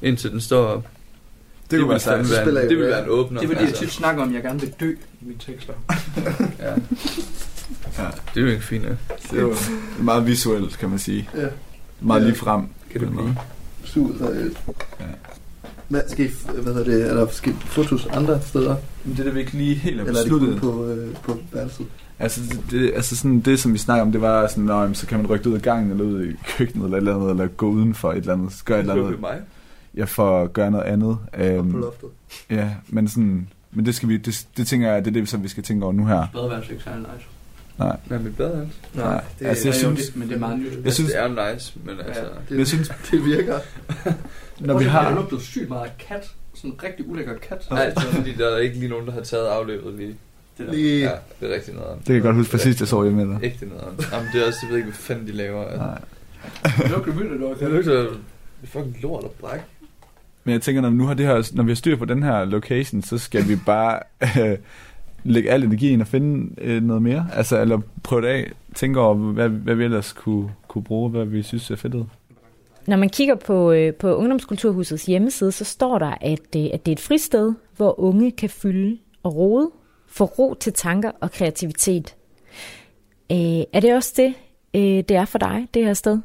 [0.02, 0.88] indtil den står op.
[1.72, 2.48] Det kunne være vil sejt.
[2.56, 3.42] jeg det vil være en åbner.
[3.42, 5.74] Det er fordi, jeg tit snakker om, jeg gerne vil dø i mine tekster.
[6.60, 6.74] ja.
[7.98, 8.04] Ja.
[8.34, 8.90] Det er jo ikke fint, ja.
[9.32, 9.54] Det er jo
[10.00, 11.30] meget visuelt, kan man sige.
[11.36, 11.48] Ja.
[12.02, 12.26] Meget Ja.
[12.28, 12.62] lige frem.
[12.92, 13.36] Kan det blive?
[13.84, 14.58] Super reelt.
[15.00, 15.06] Ja.
[15.88, 16.30] Hvad skal I,
[16.62, 18.76] hvad hedder det, er der skal I fotos andre steder?
[19.04, 21.16] Men det er det, vi ikke lige helt er Eller er det kun på, øh,
[21.16, 21.86] på værelset?
[22.20, 25.08] Altså, det, det, altså sådan, det, som vi snakker om, det var sådan, nå, så
[25.08, 27.48] kan man rykke ud af gangen, eller ud i køkkenet, eller et eller andet, eller
[27.48, 29.42] gå udenfor et eller andet, gøre et eller andet, mig.
[29.94, 31.18] jeg får gøre noget andet.
[31.38, 31.72] Øhm.
[31.72, 32.10] På loftet?
[32.50, 35.44] ja, men sådan, men det skal vi, det, det tænker jeg, det er det, som
[35.44, 36.28] vi skal tænke over nu her.
[36.34, 37.28] Badeværelse er ikke særlig nice.
[37.80, 38.74] Nej, Hvad med badeværelse?
[38.94, 39.24] nej.
[39.40, 40.86] det altså, jeg er synes, det, men det er meget nyt.
[40.86, 42.22] jeg synes, det er nice, men altså...
[42.50, 43.60] Det, jeg synes, det virker.
[44.60, 46.32] når vi Der har, lugtede sygt meget af kat.
[46.56, 47.68] Sådan en rigtig ulækker kat.
[47.72, 50.16] Nej, det er fordi, der er ikke lige nogen, der har taget afløbet lige.
[50.58, 51.12] Lige, Ja,
[51.42, 51.98] det er rigtig noget.
[51.98, 53.44] det kan jeg godt huske fra sidst, jeg så hjemme med dig.
[53.44, 54.08] Ægte noget.
[54.12, 55.78] Jamen, det er også, jeg ved ikke, hvad fanden de laver.
[55.78, 55.98] Nej.
[56.78, 58.08] Det lugter vildt, det Det lugter det
[58.64, 59.60] er fucking lort og bræk.
[60.44, 62.24] Men jeg tænker, når vi nu har det her, når vi har styr på den
[62.24, 64.58] her location, så skal vi bare øh,
[65.26, 67.28] lægge al energi ind og finde øh, noget mere.
[67.34, 68.52] Altså, eller prøve det af.
[68.76, 72.04] Tænke over, hvad, hvad vi ellers kunne, kunne bruge, hvad vi synes er fedt ud.
[72.88, 76.92] Når man kigger på, øh, på Ungdomskulturhusets hjemmeside, så står der, at, øh, at det
[76.92, 79.72] er et fristed, hvor unge kan fylde og rode,
[80.08, 82.16] få ro til tanker og kreativitet.
[83.32, 84.34] Øh, er det også det,
[84.74, 86.20] øh, det er for dig, det her sted?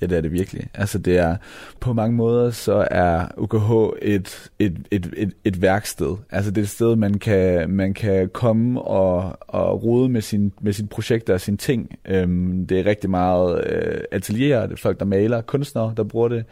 [0.00, 0.66] Ja, det er det virkelig.
[0.74, 1.36] Altså, det er
[1.80, 6.16] på mange måder, så er UKH et, et, et, et, et værksted.
[6.30, 10.52] Altså, det er et sted, man kan, man kan komme og, og rode med, sin,
[10.60, 11.98] med sine projekter og sine ting.
[12.08, 16.28] Øhm, det er rigtig meget øh, atelierer, det er folk, der maler, kunstnere, der bruger
[16.28, 16.44] det.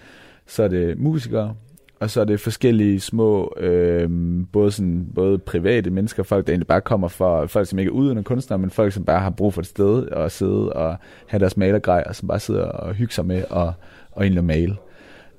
[0.47, 1.55] Så er det musikere,
[2.01, 4.11] og så er det forskellige små, øh,
[4.53, 7.93] både, sådan, både private mennesker, folk der egentlig bare kommer for, folk som ikke er
[7.93, 11.41] udøvende kunstnere, men folk som bare har brug for et sted at sidde og have
[11.41, 13.73] deres malergrej, og som bare sidder og hygger sig med og,
[14.13, 14.77] og egentlig male.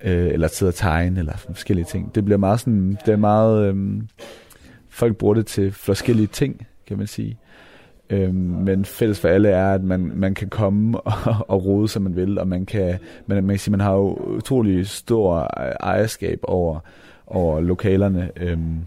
[0.04, 2.16] øh, eller sidde og tegne, eller forskellige ting.
[2.16, 4.02] Det bliver meget sådan, det er meget, øh,
[4.90, 7.38] folk bruger det til forskellige ting, kan man sige.
[8.10, 12.02] Øhm, men fælles for alle er, at man, man kan komme og, og rode, som
[12.02, 15.40] man vil, og man kan, man, man kan sige, man har jo utrolig stor
[15.80, 16.80] ejerskab over,
[17.28, 18.32] over lokalerne.
[18.36, 18.78] Øhm,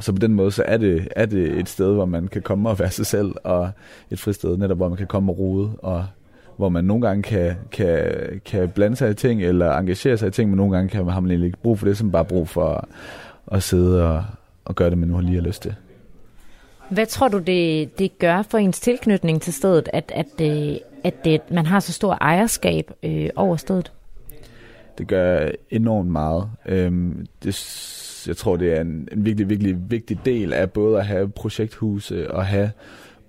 [0.00, 2.70] så på den måde, så er det, er det et sted, hvor man kan komme
[2.70, 3.70] og være sig selv, og
[4.10, 6.06] et fristed, netop hvor man kan komme og rode, og
[6.56, 8.10] hvor man nogle gange kan, kan,
[8.44, 11.20] kan blande sig i ting, eller engagere sig i ting, men nogle gange kan, har
[11.20, 12.88] man egentlig ikke brug for det, som bare brug for
[13.52, 14.24] at sidde og,
[14.64, 15.74] og gøre det, man nu har lige har lyst til.
[16.94, 21.24] Hvad tror du, det, det gør for ens tilknytning til stedet, at, at, øh, at
[21.24, 23.92] det, man har så stor ejerskab øh, over stedet?
[24.98, 26.50] Det gør enormt meget.
[26.66, 31.06] Øhm, det, jeg tror, det er en, en virkelig, virkelig vigtig del af både at
[31.06, 32.70] have projekthuse og have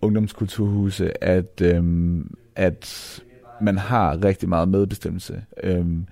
[0.01, 3.19] ungdomskulturhuse, at, øhm, at
[3.62, 5.43] man har rigtig meget medbestemmelse.
[5.63, 6.06] Øhm,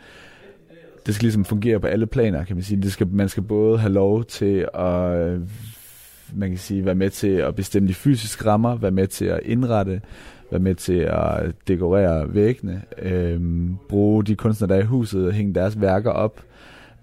[1.05, 2.81] det skal ligesom fungere på alle planer, kan man sige.
[2.81, 5.39] Det skal, man skal både have lov til at
[6.35, 9.39] man kan sige, være med til at bestemme de fysiske rammer, være med til at
[9.43, 10.01] indrette,
[10.51, 15.33] være med til at dekorere væggene, øhm, bruge de kunstnere, der er i huset, og
[15.33, 16.41] hænge deres værker op.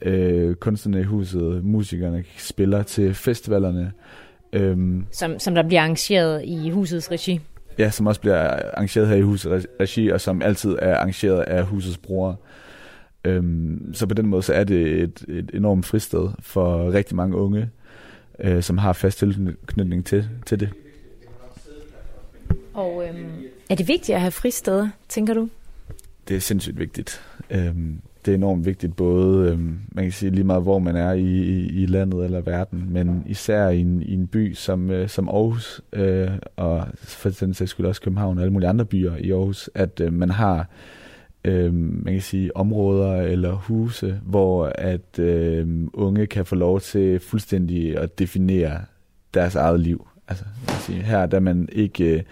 [0.03, 3.93] Øh, kunstnerne i huset, musikerne spiller til festivalerne.
[4.53, 7.41] Øhm, som, som der bliver arrangeret i husets regi?
[7.79, 8.37] Ja, som også bliver
[8.75, 12.37] arrangeret her i husets regi, og som altid er arrangeret af husets brugere.
[13.25, 17.37] Øhm, så på den måde så er det et, et enormt fristed for rigtig mange
[17.37, 17.71] unge,
[18.41, 20.71] øh, som har fast tilknytning til, til det.
[22.75, 23.31] Og øhm,
[23.71, 25.49] er det vigtigt at have fristeder, tænker du?
[26.29, 27.23] Det er sindssygt vigtigt.
[27.51, 31.13] Øhm, det er enormt vigtigt, både øhm, man kan sige lige meget, hvor man er
[31.13, 35.09] i, i, i landet eller verden, men især i en, i en by som, øh,
[35.09, 39.17] som Aarhus, øh, og for den sags skyld også København og alle mulige andre byer
[39.17, 40.65] i Aarhus, at øh, man har øh,
[41.45, 47.21] øh, man kan sige, områder eller huse, hvor at øh, unge kan få lov til
[47.21, 48.81] fuldstændig at definere
[49.35, 50.09] deres eget liv.
[50.29, 52.23] Altså, man kan sige, her der man ikke øh,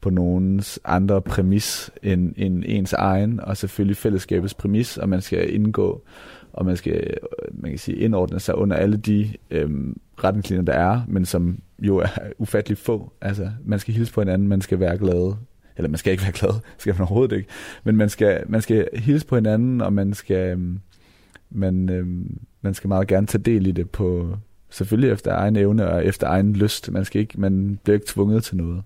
[0.00, 5.54] på nogens andre præmis end, end ens egen, og selvfølgelig fællesskabets præmis, og man skal
[5.54, 6.02] indgå,
[6.52, 7.16] og man skal øh,
[7.52, 9.70] man kan sige, indordne sig under alle de øh,
[10.24, 13.12] retningslinjer, der er, men som jo er ufattelig få.
[13.20, 15.34] Altså, man skal hilse på hinanden, man skal være glad,
[15.76, 17.48] eller man skal ikke være glad, skal man overhovedet ikke,
[17.84, 20.80] men man skal, man skal hilse på hinanden, og man skal, øhm,
[21.50, 24.36] man, øhm, man skal meget gerne tage del i det på,
[24.70, 26.90] selvfølgelig efter egen evne og efter egen lyst.
[26.90, 28.82] Man, skal ikke, man bliver ikke tvunget til noget.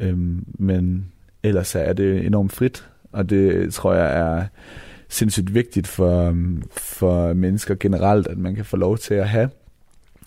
[0.00, 1.06] Øhm, men
[1.42, 4.44] ellers er det enormt frit, og det tror jeg er
[5.08, 9.50] sindssygt vigtigt for, øhm, for mennesker generelt, at man kan få lov til at have,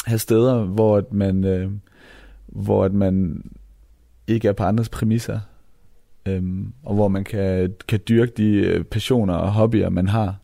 [0.06, 1.72] have steder, hvor man, øh,
[2.48, 3.44] hvor at man
[4.28, 5.40] ikke er på andres præmisser,
[6.26, 10.36] øhm, og hvor man kan, kan dyrke de øh, passioner og hobbyer, man har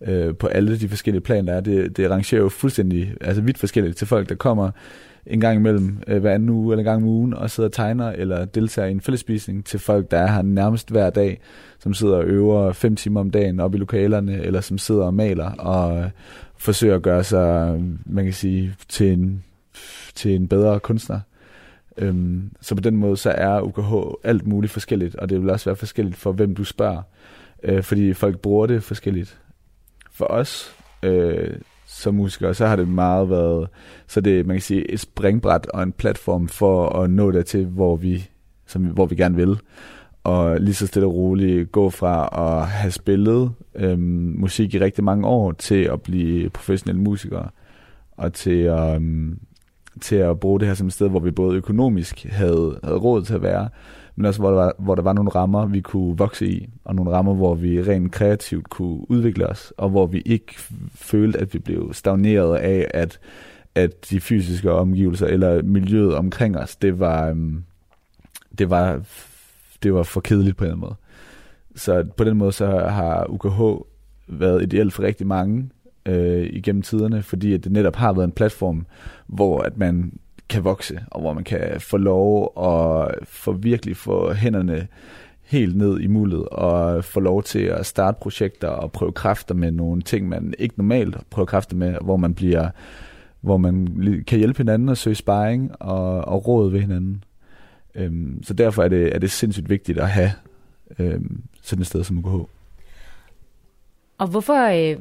[0.00, 1.60] øh, på alle de forskellige planer, der er.
[1.60, 4.70] Det, det rangerer jo fuldstændig, altså vidt forskelligt til folk, der kommer
[5.26, 7.72] en gang imellem øh, hver anden uge eller en gang om ugen og sidder og
[7.72, 11.40] tegner eller deltager i en fællesspisning til folk, der er her nærmest hver dag,
[11.78, 15.14] som sidder og øver fem timer om dagen op i lokalerne, eller som sidder og
[15.14, 16.10] maler og øh,
[16.56, 19.44] forsøger at gøre sig, man kan sige, til en,
[20.14, 21.20] til en bedre kunstner.
[22.00, 25.70] Øhm, så på den måde, så er UKH alt muligt forskelligt, og det vil også
[25.70, 27.02] være forskelligt for, hvem du spørger,
[27.62, 29.38] øh, fordi folk bruger det forskelligt.
[30.12, 31.54] For os øh,
[31.86, 33.68] som musikere, så har det meget været,
[34.06, 37.66] så det man kan sige, et springbræt og en platform for at nå der til,
[37.66, 38.28] hvor vi,
[38.66, 39.58] som, hvor vi gerne vil.
[40.24, 45.04] Og lige så stille og roligt gå fra at have spillet øhm, musik i rigtig
[45.04, 47.48] mange år til at blive professionelle musikere
[48.16, 49.38] og til at, øhm,
[50.00, 53.22] til at bruge det her som et sted, hvor vi både økonomisk havde, havde råd
[53.22, 53.68] til at være,
[54.16, 56.94] men også hvor der, var, hvor der var nogle rammer, vi kunne vokse i, og
[56.94, 60.54] nogle rammer, hvor vi rent kreativt kunne udvikle os, og hvor vi ikke
[60.94, 63.18] følte, at vi blev stagneret af, at,
[63.74, 67.64] at de fysiske omgivelser eller miljøet omkring os, det var, øhm,
[68.58, 69.00] det var,
[69.82, 70.94] det var for kedeligt på en måde.
[71.76, 73.84] Så på den måde så har UKH
[74.28, 75.70] været ideelt for rigtig mange,
[76.06, 78.86] øh, igennem tiderne, fordi at det netop har været en platform,
[79.26, 80.12] hvor at man
[80.48, 84.88] kan vokse, og hvor man kan få lov at få virkelig få hænderne
[85.42, 89.70] helt ned i muldet og få lov til at starte projekter og prøve kræfter med
[89.70, 92.70] nogle ting, man ikke normalt prøver kræfter med, hvor man bliver
[93.40, 93.86] hvor man
[94.26, 97.24] kan hjælpe hinanden og søge sparring og, og råd ved hinanden.
[97.94, 100.32] Øhm, så derfor er det, er det sindssygt vigtigt at have
[100.98, 102.48] øhm, sådan et sted som UKH.
[104.18, 104.96] Og hvorfor, øh,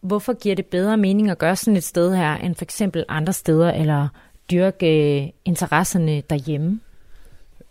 [0.00, 3.32] hvorfor giver det bedre mening at gøre sådan et sted her, end for eksempel andre
[3.32, 4.08] steder, eller
[4.50, 6.80] dyrke øh, interesserne derhjemme?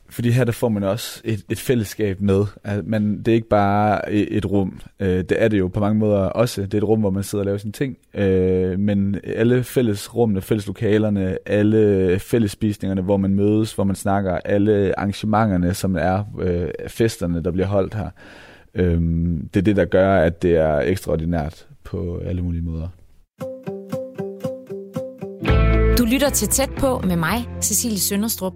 [0.10, 2.46] Fordi her der får man også et, et fællesskab med.
[2.64, 4.80] Altså, man, det er ikke bare et, et rum.
[5.00, 6.62] Øh, det er det jo på mange måder også.
[6.62, 7.98] Det er et rum, hvor man sidder og laver sine ting.
[8.14, 13.96] Øh, men alle fælles rummene, fælles lokalerne, alle fælles spisningerne, hvor man mødes, hvor man
[13.96, 18.10] snakker, alle arrangementerne, som er øh, festerne, der bliver holdt her.
[18.76, 19.02] Øh,
[19.54, 22.88] det er det, der gør, at det er ekstraordinært på alle mulige måder.
[25.98, 28.54] Du lytter til Tæt på med mig, Cecilie Sønderstrup.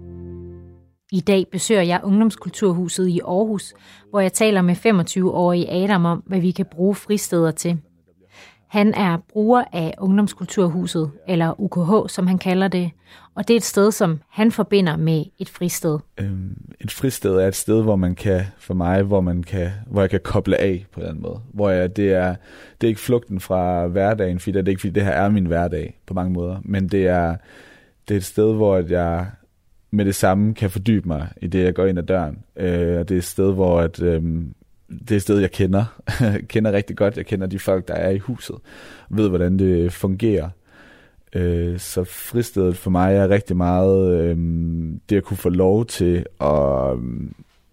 [1.12, 3.74] I dag besøger jeg Ungdomskulturhuset i Aarhus,
[4.10, 7.78] hvor jeg taler med 25-årige Adam om, hvad vi kan bruge fristeder til.
[8.70, 12.90] Han er bruger af Ungdomskulturhuset, eller UKH, som han kalder det,
[13.34, 15.98] og det er et sted, som han forbinder med et fristed.
[16.20, 20.00] Øhm, et fristed er et sted, hvor man kan, for mig, hvor man kan, hvor
[20.00, 21.40] jeg kan koble af på den måde.
[21.52, 22.34] Hvor jeg, det, er,
[22.80, 25.46] det er ikke flugten fra hverdagen, fordi det er ikke fordi det her er min
[25.46, 27.36] hverdag på mange måder, men det er,
[28.08, 29.26] det er et sted, hvor jeg
[29.90, 32.38] med det samme kan fordybe mig i det, jeg går ind ad døren.
[32.56, 34.22] Øh, og det er et sted, hvor at, øh,
[34.90, 35.84] det et sted, jeg kender.
[36.48, 37.16] kender rigtig godt.
[37.16, 38.56] Jeg kender de folk, der er i huset.
[39.10, 40.48] Ved, hvordan det fungerer.
[41.32, 44.36] Øh, så fristedet for mig er rigtig meget øh,
[45.08, 47.30] det at kunne få lov til at øh,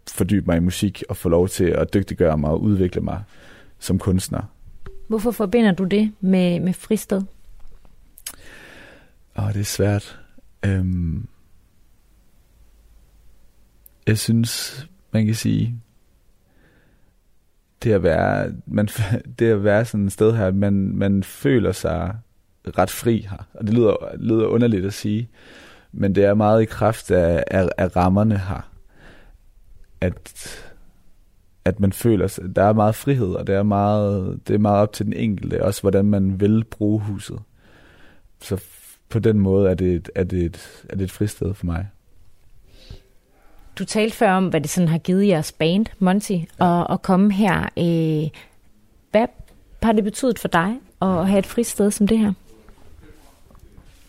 [0.07, 3.23] fordybe mig i musik, og få lov til at dygtiggøre mig og udvikle mig
[3.79, 4.41] som kunstner.
[5.07, 7.21] Hvorfor forbinder du det med, med fristed?
[9.37, 10.19] Åh, det er svært.
[10.65, 11.27] Øhm,
[14.07, 15.81] jeg synes, man kan sige,
[17.83, 18.87] det at være, man,
[19.39, 22.15] det at være sådan et sted her, man, man føler sig
[22.77, 23.47] ret fri her.
[23.53, 25.29] Og det lyder, lyder underligt at sige,
[25.91, 28.71] men det er meget i kraft af, af, af rammerne her.
[30.01, 30.47] At,
[31.65, 34.81] at man føler sig, der er meget frihed, og det er meget, det er meget
[34.81, 37.39] op til den enkelte, også hvordan man vil bruge huset.
[38.41, 38.63] Så
[39.09, 41.87] på den måde er det et, er det et, er det et fristed for mig.
[43.79, 46.81] Du talte før om, hvad det sådan har givet jeres band, Monty, ja.
[46.81, 47.61] at, at komme her.
[47.77, 48.29] Øh,
[49.11, 49.27] hvad
[49.83, 52.33] har det betydet for dig at have et fristed som det her?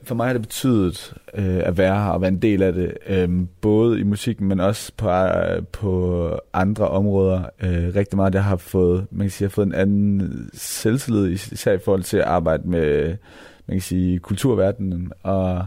[0.03, 2.93] For mig har det betydet øh, at være her og være en del af det,
[3.07, 3.29] øh,
[3.61, 7.43] både i musikken, men også på, øh, på andre områder.
[7.61, 11.31] Øh, rigtig meget, jeg har fået, man kan sige, jeg har fået en anden selvtillid,
[11.31, 13.17] især i forhold til at arbejde med,
[13.67, 15.67] man kan sige, kulturverdenen og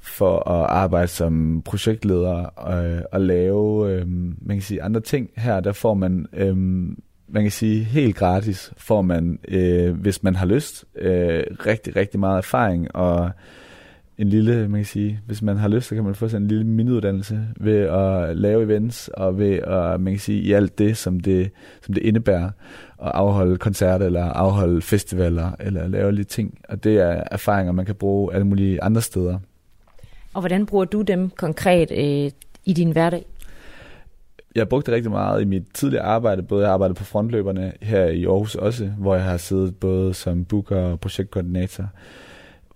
[0.00, 4.06] for at arbejde som projektleder og, og lave øh,
[4.42, 5.30] man kan sige, andre ting.
[5.36, 6.56] Her der får man, øh,
[7.28, 12.20] man kan sige helt gratis, får man, øh, hvis man har lyst, øh, rigtig, rigtig
[12.20, 13.30] meget erfaring og
[14.20, 16.48] en lille, man kan sige, hvis man har lyst, så kan man få sådan en
[16.48, 20.96] lille minuddannelse ved at lave events, og ved at, man kan sige, i alt det,
[20.96, 21.50] som det,
[21.82, 22.50] som det indebærer,
[23.02, 26.58] at afholde koncerter, eller afholde festivaler, eller lave lidt ting.
[26.68, 29.38] Og det er erfaringer, man kan bruge alle mulige andre steder.
[30.34, 32.30] Og hvordan bruger du dem konkret øh,
[32.64, 33.26] i din hverdag?
[34.54, 37.72] Jeg har brugt det rigtig meget i mit tidligere arbejde, både jeg arbejdede på frontløberne
[37.82, 41.88] her i Aarhus også, hvor jeg har siddet både som booker og projektkoordinator.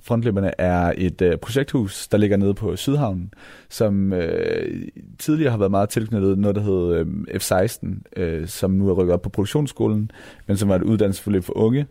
[0.00, 3.34] Frontløberne er et øh, projekthus, der ligger nede på Sydhavnen,
[3.68, 4.88] som øh,
[5.18, 9.14] tidligere har været meget tilknyttet noget, der hed øh, F16, øh, som nu er rykket
[9.14, 10.10] op på produktionsskolen,
[10.46, 11.86] men som var et uddannelsesforløb for unge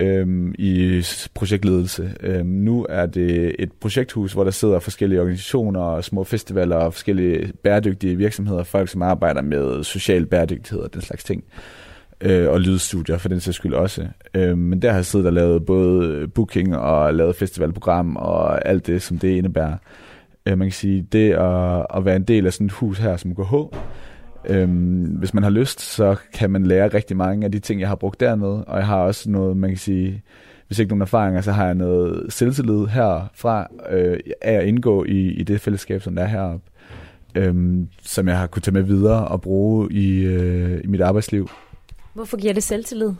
[0.00, 1.02] øhm, i
[1.34, 2.14] projektledelse.
[2.20, 7.52] Øhm, nu er det et projekthus, hvor der sidder forskellige organisationer, små festivaler og forskellige
[7.62, 11.44] bæredygtige virksomheder, folk som arbejder med social bæredygtighed og den slags ting.
[12.20, 14.06] Øh, og lydstudier for den sags skyld også.
[14.34, 18.86] Øh, men der har jeg siddet og lavet både booking og lavet festivalprogram og alt
[18.86, 19.76] det, som det indebærer.
[20.46, 23.16] Øh, man kan sige, det at, at være en del af sådan et hus her
[23.16, 23.54] som GH,
[24.44, 27.88] Øhm, hvis man har lyst, så kan man lære rigtig mange af de ting, jeg
[27.88, 30.22] har brugt dernede, og jeg har også noget, man kan sige,
[30.66, 35.30] hvis ikke nogen erfaringer, så har jeg noget selvtillid herfra øh, af at indgå i,
[35.30, 36.70] i det fællesskab, som der er heroppe,
[37.34, 41.50] øhm, som jeg har kunnet tage med videre og bruge i, øh, i mit arbejdsliv.
[42.14, 43.12] Hvorfor giver det selvtillid?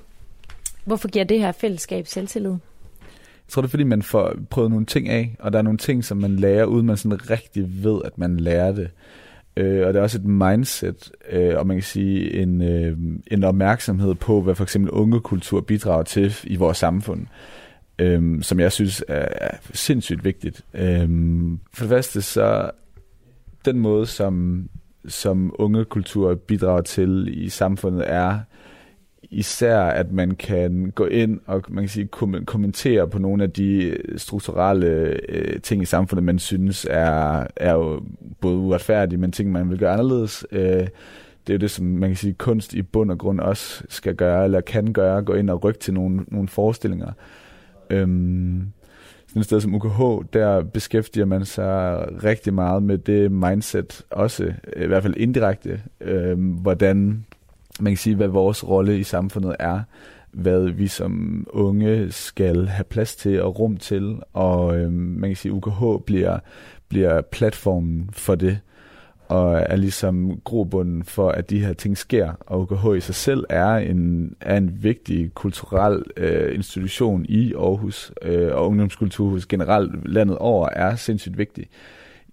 [0.84, 2.50] Hvorfor giver det her fællesskab selvtillid?
[2.50, 5.78] Jeg tror, det er, fordi man får prøvet nogle ting af, og der er nogle
[5.78, 8.90] ting, som man lærer, uden man sådan rigtig ved, at man lærer det.
[9.56, 13.44] Øh, og det er også et mindset, øh, og man kan sige en, øh, en
[13.44, 17.26] opmærksomhed på, hvad for eksempel ungekultur bidrager til i vores samfund,
[17.98, 20.64] øh, som jeg synes er, er sindssygt vigtigt.
[20.74, 21.08] Øh,
[21.74, 22.70] for det første så
[23.64, 24.68] den måde, som,
[25.08, 28.40] som ungekultur bidrager til i samfundet, er
[29.30, 32.08] især, at man kan gå ind og man kan sige,
[32.46, 38.02] kommentere på nogle af de strukturelle øh, ting i samfundet, man synes er, er jo
[38.40, 40.46] både uretfærdige, men ting, man vil gøre anderledes.
[40.52, 40.88] Øh,
[41.46, 44.14] det er jo det, som man kan sige, kunst i bund og grund også skal
[44.14, 47.12] gøre, eller kan gøre, gå ind og rykke til nogle, nogle forestillinger.
[47.90, 48.66] Øhm,
[49.26, 54.52] sådan et sted som UKH, der beskæftiger man sig rigtig meget med det mindset, også
[54.76, 57.24] i hvert fald indirekte, øh, hvordan
[57.80, 59.80] man kan sige, hvad vores rolle i samfundet er,
[60.32, 65.36] hvad vi som unge skal have plads til og rum til, og øh, man kan
[65.36, 66.38] sige, UKH bliver,
[66.88, 68.58] bliver platformen for det,
[69.28, 72.32] og er ligesom grobunden for, at de her ting sker.
[72.46, 78.12] Og UKH i sig selv er en, er en vigtig kulturel øh, institution i Aarhus,
[78.22, 81.68] øh, og ungdomskulturhus generelt landet over er sindssygt vigtig.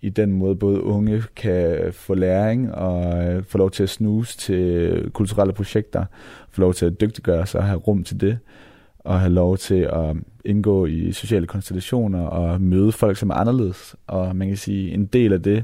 [0.03, 4.37] I den måde både unge kan få læring og øh, få lov til at snuse
[4.37, 6.05] til kulturelle projekter,
[6.51, 8.37] få lov til at dygtiggøre sig og have rum til det,
[8.99, 13.95] og have lov til at indgå i sociale konstellationer og møde folk, som er anderledes.
[14.07, 15.63] Og man kan sige, en del af det,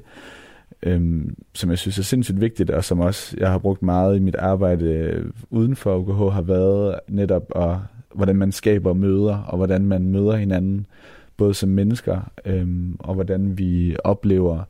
[0.83, 4.19] øhm, som jeg synes er sindssygt vigtigt, og som også jeg har brugt meget i
[4.19, 7.75] mit arbejde øh, uden for UKH, har været netop, at,
[8.15, 10.85] hvordan man skaber møder, og hvordan man møder hinanden,
[11.39, 14.63] både som mennesker, øhm, og hvordan vi oplever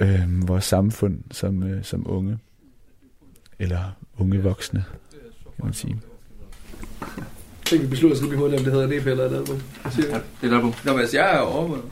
[0.00, 2.38] øhm, vores samfund som, øh, som unge,
[3.58, 3.78] eller
[4.18, 4.84] unge voksne,
[5.56, 6.00] kan man sige.
[7.66, 9.62] Så kan vi beslutte os lige hurtigt, om det hedder en EP eller et album.
[9.84, 10.74] Ja, det er et album.
[10.84, 11.84] Nå, men altså, jeg er jo overvundet.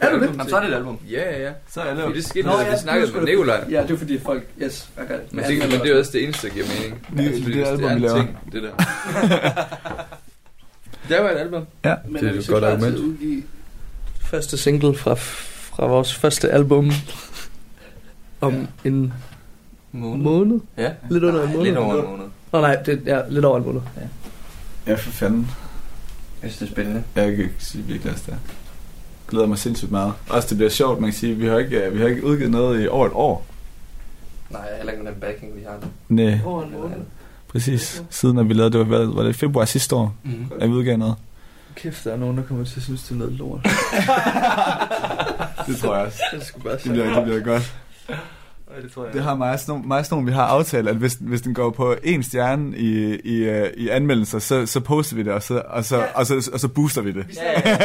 [0.00, 0.26] Er du det?
[0.26, 0.98] Jamen, så er det et album.
[1.10, 1.52] Ja, ja, ja.
[1.68, 3.64] Så er det Fordi det skete, Nå, da ja, vi snakkede med Nikolaj.
[3.70, 4.46] Ja, det er fordi folk...
[4.62, 5.18] Yes, okay.
[5.32, 7.06] Men det, men det er også det eneste, der giver mening.
[7.16, 8.16] Det- Altså, fordi det hvis album, er en vi laver.
[8.16, 8.72] ting, det der.
[11.08, 11.62] der var et album.
[11.84, 12.96] Ja, Men Det er vi et så godt argument.
[12.98, 13.42] udgive
[14.20, 16.90] Første single fra, fra vores første album
[18.40, 18.88] om Ja.
[18.88, 19.12] en
[19.92, 20.22] Måned.
[20.24, 20.60] måned.
[20.78, 20.92] Ja.
[21.10, 21.64] Lidt under en måned.
[21.64, 22.24] Lidt over en måned.
[22.52, 23.80] Nå nej, det er lidt over en måned.
[24.86, 25.48] Ja, for fanden.
[26.42, 27.02] Jeg synes, det er spændende.
[27.14, 28.36] Jeg kan ikke sige virkelig også det.
[29.28, 30.12] Glæder mig sindssygt meget.
[30.28, 32.84] Også det bliver sjovt, man kan sige, vi har ikke, vi har ikke udgivet noget
[32.84, 33.46] i over et år.
[34.50, 36.16] Nej, heller ikke med den backing, vi har nu.
[36.16, 36.96] Nej, Over en måned.
[37.52, 38.02] Præcis.
[38.10, 40.46] Siden at vi lavede, det var, var det i februar sidste år, Mm.
[40.60, 41.14] at vi udgav noget.
[41.74, 43.60] Kæft, der er nogen, der kommer til at synes, det er noget lort.
[45.66, 46.18] Det tror jeg også.
[46.32, 47.74] Det skulle bare Det bliver, det bliver godt.
[48.82, 49.12] Det tror jeg.
[49.14, 51.54] Det har mig sådan, nogle- mig sådan nogle, vi har aftalt, at hvis, hvis den
[51.54, 55.42] går på en stjerne i, i, øh, i anmeldelser, så, så poster vi det, og
[55.42, 57.24] så, og så, og så, og så booster vi det.
[57.36, 57.76] Ja, ja,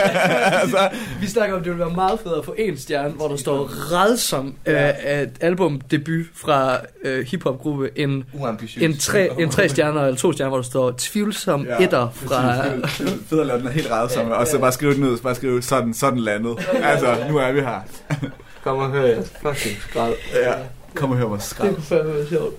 [0.74, 0.88] ja.
[1.22, 3.36] vi snakker om, at det ville være meget federe at få en stjerne, hvor der
[3.36, 4.88] står redsom Ja.
[4.88, 5.24] ja.
[5.24, 8.84] uh, albumdebut fra uh, hiphopgruppe, en, Uambitiøs.
[8.84, 12.64] en, tre, en tre stjerner eller to stjerner, hvor der står tvivlsom ja, etter fra...
[13.30, 15.62] Fedt at lave den helt ret sammen, og så bare skrive den ud, bare skrive
[15.62, 16.68] sådan, sådan landet.
[16.84, 17.80] Altså, nu er vi her.
[18.64, 19.22] Kom og hør jer.
[19.42, 20.14] Fucking skrald.
[20.44, 20.54] Ja.
[20.98, 21.74] Kom og hør vores Det skrald.
[21.74, 22.56] kunne fandme være sjovt.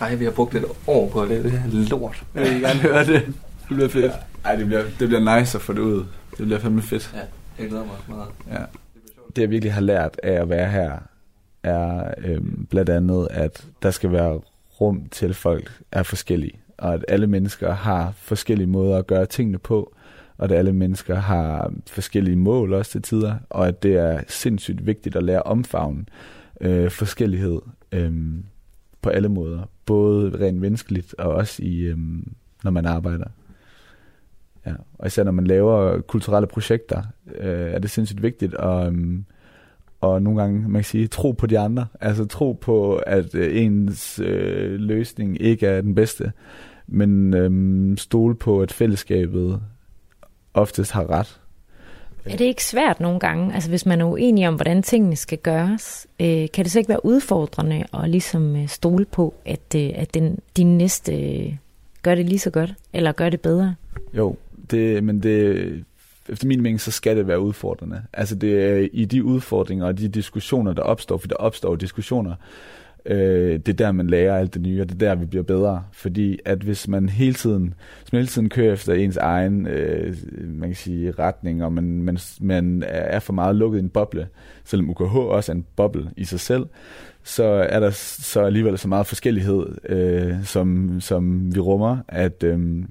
[0.00, 2.24] Ej, vi har brugt et år på lave det her lort.
[2.34, 3.22] Jeg vil gerne høre det.
[3.68, 4.12] Det bliver fedt.
[4.44, 6.04] Ej, det bliver, det bliver nice at få det ud.
[6.38, 7.14] Det bliver fandme fedt.
[7.58, 8.28] Jeg glæder mig også meget.
[8.50, 8.64] Ja.
[9.36, 10.92] Det jeg virkelig har lært af at være her,
[11.62, 14.40] er øhm, blandt andet, at der skal være
[14.80, 16.58] rum til at folk er forskellige.
[16.78, 19.92] Og at alle mennesker har forskellige måder at gøre tingene på.
[20.38, 23.34] Og at alle mennesker har forskellige mål også til tider.
[23.50, 26.04] Og at det er sindssygt vigtigt at lære omfavne
[26.60, 27.60] øh, forskellighed
[27.92, 28.12] øh,
[29.02, 29.70] på alle måder.
[29.86, 31.98] Både rent menneskeligt og også i, øh,
[32.64, 33.26] når man arbejder.
[34.66, 39.18] Ja, og især når man laver kulturelle projekter, øh, er det sindssygt vigtigt at, Øh,
[40.00, 41.86] og nogle gange, man kan sige, tro på de andre.
[42.00, 46.32] Altså tro på, at øh, ens øh, løsning ikke er den bedste,
[46.86, 49.60] men øh, stole på, at fællesskabet
[50.54, 51.40] oftest har ret.
[52.26, 55.38] Er det ikke svært nogle gange, altså hvis man er uenig om, hvordan tingene skal
[55.38, 59.90] gøres, øh, kan det så ikke være udfordrende at ligesom øh, stole på, at, øh,
[59.94, 61.56] at den, din næste øh,
[62.02, 63.74] gør det lige så godt, eller gør det bedre?
[64.14, 64.36] Jo,
[64.70, 65.84] det, men det,
[66.28, 68.02] efter min mening, så skal det være udfordrende.
[68.12, 72.34] Altså det er i de udfordringer og de diskussioner, der opstår, for der opstår diskussioner,
[73.06, 75.42] øh, det er der, man lærer alt det nye, og det er der, vi bliver
[75.42, 75.84] bedre.
[75.92, 80.16] Fordi at hvis man hele tiden, hvis man hele tiden kører efter ens egen øh,
[80.44, 84.28] man kan sige, retning, og man, man, man er for meget lukket i en boble,
[84.64, 86.66] selvom UKH også er en boble i sig selv,
[87.22, 92.84] så er der så alligevel så meget forskellighed, øh, som, som vi rummer, at, øh,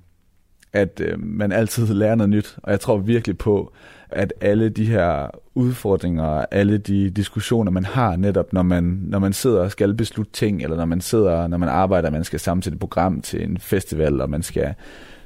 [0.74, 2.58] at øh, man altid lærer noget nyt.
[2.64, 3.74] Og jeg tror virkelig på,
[4.10, 9.34] at alle de her udfordringer, alle de diskussioner, man har netop, når man, når man
[9.34, 12.76] sidder og skal beslutte ting, eller når man sidder, når man arbejder, man skal sammensætte
[12.76, 14.74] et program til en festival, og man skal,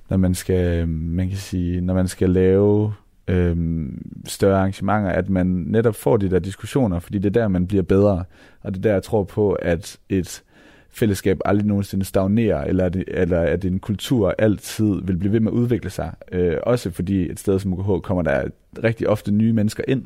[0.09, 2.93] når man skal, man kan sige, når man skal lave
[3.27, 7.67] øhm, større arrangementer, at man netop får de der diskussioner, fordi det er der, man
[7.67, 8.23] bliver bedre.
[8.61, 10.43] Og det er der, jeg tror på, at et
[10.91, 15.51] fællesskab aldrig nogensinde stagnerer, eller at, eller at en kultur altid vil blive ved med
[15.51, 16.13] at udvikle sig.
[16.31, 18.43] Øh, også fordi et sted som UKH kommer der
[18.83, 20.03] rigtig ofte nye mennesker ind,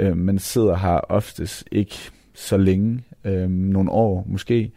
[0.00, 1.96] øh, men sidder her oftest ikke
[2.34, 4.72] så længe, øh, nogle år måske.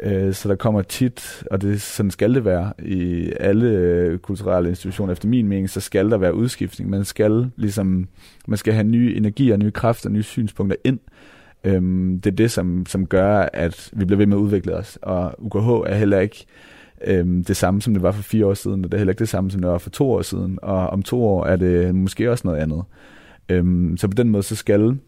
[0.00, 4.68] Øh, så der kommer tit, og det sådan skal det være i alle øh, kulturelle
[4.68, 6.90] institutioner, efter min mening, så skal der være udskiftning.
[6.90, 8.08] Man skal ligesom,
[8.46, 10.98] man skal have nye energier, nye kræfter, nye synspunkter ind.
[11.64, 14.98] Øhm, det er det, som, som gør, at vi bliver ved med at udvikle os.
[15.02, 16.46] Og UKH er heller ikke
[17.04, 19.20] øhm, det samme, som det var for fire år siden, og det er heller ikke
[19.20, 20.58] det samme, som det var for to år siden.
[20.62, 22.82] Og om to år er det måske også noget andet.
[23.48, 24.98] Øhm, så på den måde, så skal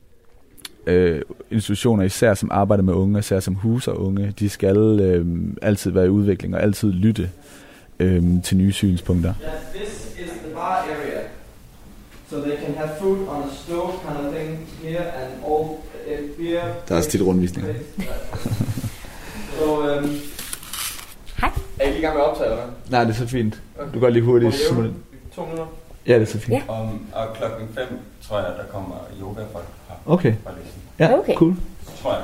[0.87, 5.27] øh, institutioner, især som arbejder med unge, især som huser unge, de skal øh,
[5.63, 7.31] altid være i udvikling og altid lytte
[8.01, 9.35] øh, til nye synspunkter.
[9.43, 11.23] Yeah, this is the bar area.
[12.31, 15.94] So they can have food on a stove kind of thing here and all
[16.89, 17.75] der er også tit rundvisninger.
[19.59, 20.11] Så, øhm,
[21.41, 21.51] Hej.
[21.81, 22.75] er I lige i gang med at optage, eller hvad?
[22.91, 23.63] Nej, det er så fint.
[23.95, 24.57] Du går lige hurtigt.
[24.75, 24.89] Må vi
[25.35, 25.67] To minutter.
[26.07, 26.55] Ja, det er så fint.
[26.55, 26.63] Ja.
[26.69, 27.85] Om, og klokken 5,
[28.29, 30.35] tror jeg, der kommer yoga-folk her Okay.
[30.45, 30.83] fra Listen.
[30.99, 31.35] Ja, Okay.
[31.35, 31.55] cool.
[32.03, 32.23] Tror jeg.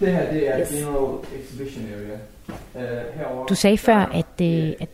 [0.00, 0.68] Det her, det er Yes.
[0.68, 2.18] General Exhibition Area.
[2.74, 3.46] Uh, herovre.
[3.48, 4.88] Du sagde før, at, øh, at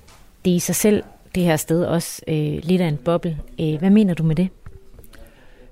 [0.45, 1.03] det i sig selv,
[1.35, 3.39] det her sted, også øh, lidt af en boble.
[3.61, 4.49] Øh, hvad mener du med det?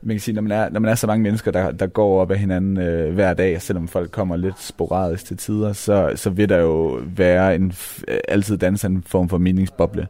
[0.03, 2.21] Man kan sige, når man er, når man er så mange mennesker, der, der går
[2.21, 6.31] op af hinanden øh, hver dag, selvom folk kommer lidt sporadisk til tider, så, så
[6.31, 7.73] vil der jo være en,
[8.09, 10.07] øh, altid danse en form for meningsboble.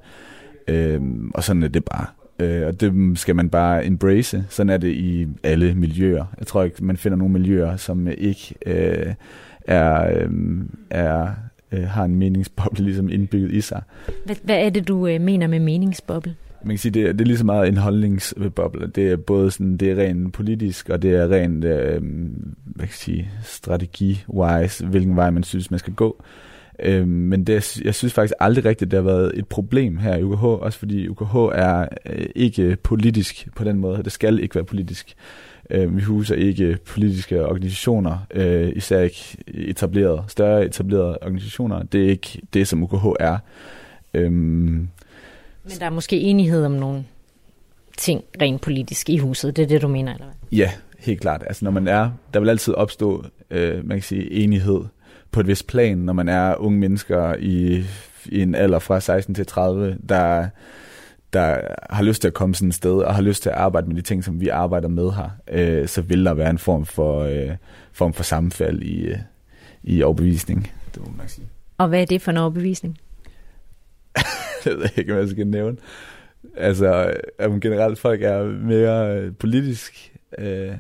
[0.69, 1.01] Øh,
[1.35, 2.07] og sådan er det bare.
[2.39, 4.45] Øh, og det skal man bare embrace.
[4.49, 6.25] Sådan er det i alle miljøer.
[6.39, 9.15] Jeg tror ikke, man finder nogle miljøer, som ikke øh,
[9.67, 10.31] er, øh,
[10.91, 11.29] er,
[11.73, 13.83] øh, har en meningsboble ligesom indbygget i sig.
[14.25, 16.35] Hvad, hvad er det, du øh, mener med meningsboble?
[16.63, 18.87] Man kan sige, det er, det er lige så meget en holdningsboble.
[18.87, 22.03] Det er både sådan, det er rent politisk, og det er rent, øh,
[22.65, 26.23] hvad kan jeg sige, strategi-wise, hvilken vej man synes, man skal gå.
[26.83, 30.23] Øh, men det, jeg synes faktisk aldrig rigtigt, det har været et problem her i
[30.23, 34.03] UKH, også fordi UKH er øh, ikke politisk på den måde.
[34.03, 35.15] Det skal ikke være politisk.
[35.71, 41.83] Øh, vi huser ikke politiske organisationer, øh, især ikke etablerede, større etablerede organisationer.
[41.83, 43.39] Det er ikke det, som UKH er.
[44.15, 44.31] Øh,
[45.69, 47.05] men der er måske enighed om nogle
[47.99, 49.57] ting rent politisk i huset.
[49.57, 50.59] Det er det, du mener, eller hvad?
[50.59, 51.45] Ja, helt klart.
[51.47, 54.81] Altså når man er, der vil altid opstå, øh, man kan sige, enighed
[55.31, 57.85] på et vist plan, når man er unge mennesker i,
[58.27, 60.49] i en alder fra 16 til 30, der,
[61.33, 61.61] der
[61.91, 63.97] har lyst til at komme sådan et sted, og har lyst til at arbejde med
[63.97, 67.21] de ting, som vi arbejder med her, øh, så vil der være en form for,
[67.21, 67.57] øh,
[67.93, 69.19] form for sammenfald i, øh,
[69.83, 70.73] i overbevisning.
[70.95, 71.47] Det må man nok sige.
[71.79, 72.99] Og hvad er det for en overbevisning?
[74.65, 75.77] ved jeg ikke, hvad jeg skal nævne.
[76.57, 80.13] Altså, at generelt folk er mere øh, politisk.
[80.39, 80.73] Øh,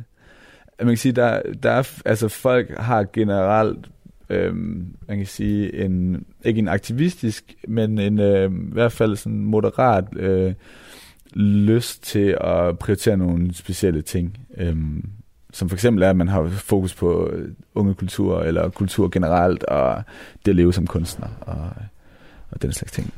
[0.81, 3.87] man kan sige, der, der er, altså folk har generelt,
[4.31, 4.57] øh,
[5.09, 10.05] man kan sige, en, ikke en aktivistisk, men en øh, i hvert fald sådan moderat
[10.17, 10.55] øh,
[11.35, 14.39] lyst til at prioritere nogle specielle ting.
[14.57, 14.77] Øh,
[15.53, 19.65] som for eksempel er, at man har fokus på øh, unge kultur, eller kultur generelt,
[19.65, 20.03] og
[20.45, 21.71] det at leve som kunstner, og,
[22.51, 23.15] og den slags ting.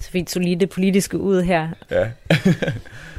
[0.00, 1.68] Så fint solide politiske ud her.
[1.90, 2.08] Ja.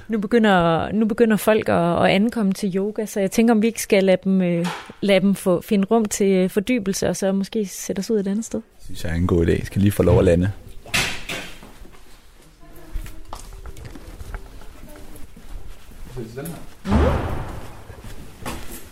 [0.08, 3.68] Nu begynder, nu begynder folk at, at ankomme til yoga, så jeg tænker, om vi
[3.68, 4.66] ikke skal lade dem, øh,
[5.02, 8.28] lade dem få, finde rum til øh, fordybelse, og så måske sætte os ud et
[8.28, 8.62] andet sted.
[8.86, 9.50] synes jeg er en god idé.
[9.50, 10.52] Jeg skal lige få lov at lande.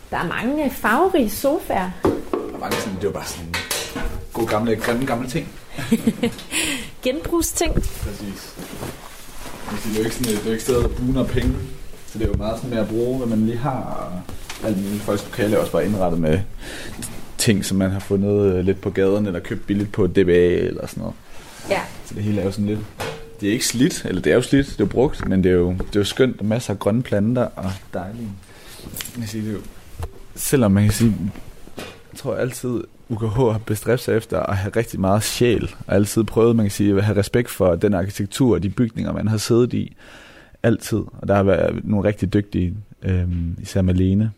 [0.09, 1.91] Der er mange farverige sofaer.
[2.03, 2.09] Der
[2.53, 3.55] er mange sådan, det var bare sådan
[4.33, 5.47] gode gamle, grimme gamle ting.
[7.05, 7.73] Genbrugsting.
[7.73, 8.55] Præcis.
[9.83, 11.53] Det er jo ikke, sådan, det er jo ikke stedet, der buner penge.
[12.07, 14.11] Så det er jo meget sådan med at bruge, hvad man lige har.
[14.63, 15.01] Alt muligt.
[15.01, 16.39] Folks lokale er også bare indrettet med
[17.37, 20.87] ting, som man har fundet øh, lidt på gaden, eller købt billigt på DBA, eller
[20.87, 21.15] sådan noget.
[21.69, 21.81] Ja.
[22.05, 22.79] Så det hele er jo sådan lidt...
[23.41, 25.49] Det er ikke slidt, eller det er jo slidt, det er jo brugt, men det
[25.49, 28.29] er jo, det er jo skønt, og masser af grønne planter, og dejlige.
[28.83, 29.61] Jeg kan sige, det er jo,
[30.35, 31.15] selvom man kan sige,
[32.13, 36.23] jeg tror altid, UKH har bestræbt sig efter at have rigtig meget sjæl, og altid
[36.23, 39.37] prøvet, man kan sige, at have respekt for den arkitektur og de bygninger, man har
[39.37, 39.95] siddet i.
[40.63, 40.97] Altid.
[40.97, 43.27] Og der har været nogle rigtig dygtige, øh,
[43.61, 44.31] især Malene,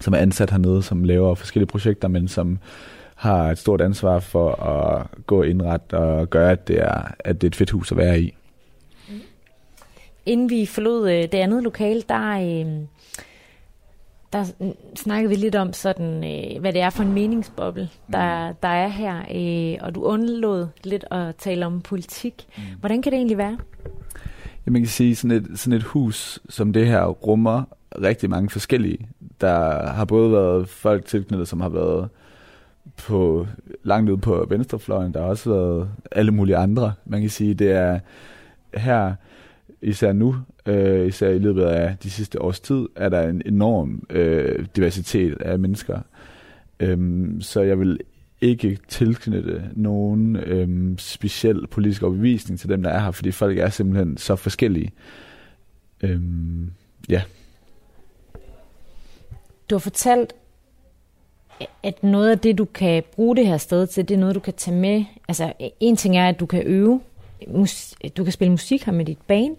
[0.00, 2.58] som er ansat hernede, som laver forskellige projekter, men som
[3.14, 7.46] har et stort ansvar for at gå indret og gøre, at det er, at det
[7.46, 8.34] er et fedt hus at være i.
[9.08, 9.20] Mm.
[10.26, 12.66] Inden vi forlod øh, det andet lokale, der, øh,
[14.32, 18.52] der mm, snakkede vi lidt om, sådan, øh, hvad det er for en meningsboble, der,
[18.52, 19.18] der er her.
[19.34, 22.46] Øh, og du undlod lidt at tale om politik.
[22.80, 23.58] Hvordan kan det egentlig være?
[24.66, 27.62] Ja, man kan sige, sådan et, sådan et hus som det her rummer
[28.02, 29.08] rigtig mange forskellige.
[29.40, 32.08] Der har både været folk tilknyttet, som har været
[32.96, 33.46] på
[33.82, 35.14] langt ude på venstrefløjen.
[35.14, 36.92] Der har også været alle mulige andre.
[37.06, 37.98] Man kan sige, det er
[38.74, 39.14] her,
[39.82, 40.36] især nu,
[40.66, 45.42] øh, især i løbet af de sidste års tid, er der en enorm øh, diversitet
[45.42, 46.00] af mennesker.
[46.80, 47.98] Øhm, så jeg vil
[48.40, 53.68] ikke tilknytte nogen øhm, speciel politisk overbevisning til dem, der er her, fordi folk er
[53.68, 54.92] simpelthen så forskellige.
[56.02, 56.70] Øhm,
[57.08, 57.22] ja.
[59.70, 60.32] Du har fortalt,
[61.82, 64.40] at noget af det, du kan bruge det her sted til, det er noget, du
[64.40, 65.04] kan tage med.
[65.28, 67.00] Altså, en ting er, at du kan øve,
[68.16, 69.56] du kan spille musik her med dit band,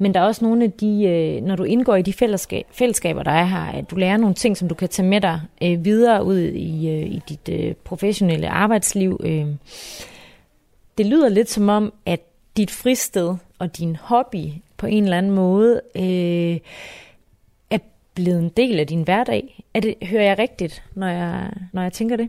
[0.00, 3.22] men der er også nogle af de, øh, når du indgår i de fællesskab, fællesskaber,
[3.22, 5.84] der er her, at du lærer nogle ting, som du kan tage med dig øh,
[5.84, 9.20] videre ud i, øh, i dit øh, professionelle arbejdsliv.
[9.24, 9.46] Øh.
[10.98, 12.20] Det lyder lidt som om, at
[12.56, 14.44] dit fristed og din hobby
[14.76, 16.58] på en eller anden måde øh,
[17.70, 17.78] er
[18.14, 19.64] blevet en del af din hverdag.
[19.74, 22.28] Er det, hører jeg rigtigt, når jeg, når jeg tænker det?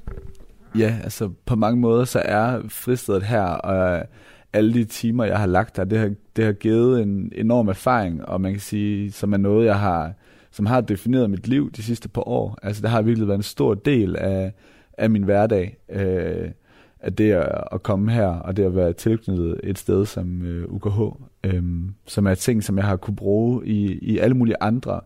[0.78, 4.06] Ja, altså på mange måder, så er fristedet her, og
[4.54, 8.26] alle de timer, jeg har lagt der, det har, det har givet en enorm erfaring,
[8.26, 10.14] og man kan sige, som er noget, jeg har,
[10.52, 12.58] som har defineret mit liv de sidste par år.
[12.64, 14.54] Altså det har virkelig været en stor del af,
[14.98, 16.50] af min hverdag, øh,
[17.00, 20.68] at det at, at komme her, og det at være tilknyttet et sted som øh,
[20.68, 21.00] UKH,
[21.44, 21.64] øh,
[22.08, 25.02] som er ting, som jeg har kunne bruge i, i alle mulige andre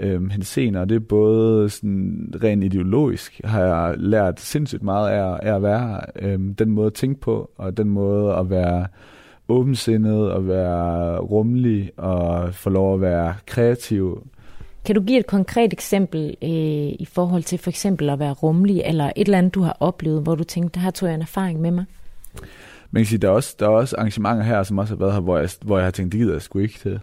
[0.00, 0.84] øh, hensener.
[0.84, 6.00] Det er både sådan rent ideologisk, har jeg lært sindssygt meget af, af at være.
[6.22, 8.86] Øh, den måde at tænke på, og den måde at være
[9.48, 14.26] åbensindet, og være rummelig, og få lov at være kreativ.
[14.84, 16.48] Kan du give et konkret eksempel øh,
[16.98, 20.22] i forhold til for eksempel at være rummelig, eller et eller andet, du har oplevet,
[20.22, 21.84] hvor du tænkte, her tog jeg en erfaring med mig?
[22.90, 25.12] Man kan sige, der er også, der er også arrangementer her, som også har været
[25.12, 27.00] her, hvor jeg, hvor jeg har tænkt, det gider jeg sgu ikke til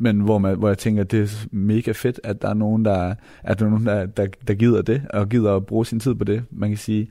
[0.00, 2.84] men hvor, man, hvor jeg tænker, at det er mega fedt, at der er nogen,
[2.84, 6.00] der, at der, er nogen, der, der, der gider det, og gider at bruge sin
[6.00, 6.42] tid på det.
[6.50, 7.10] Man kan sige,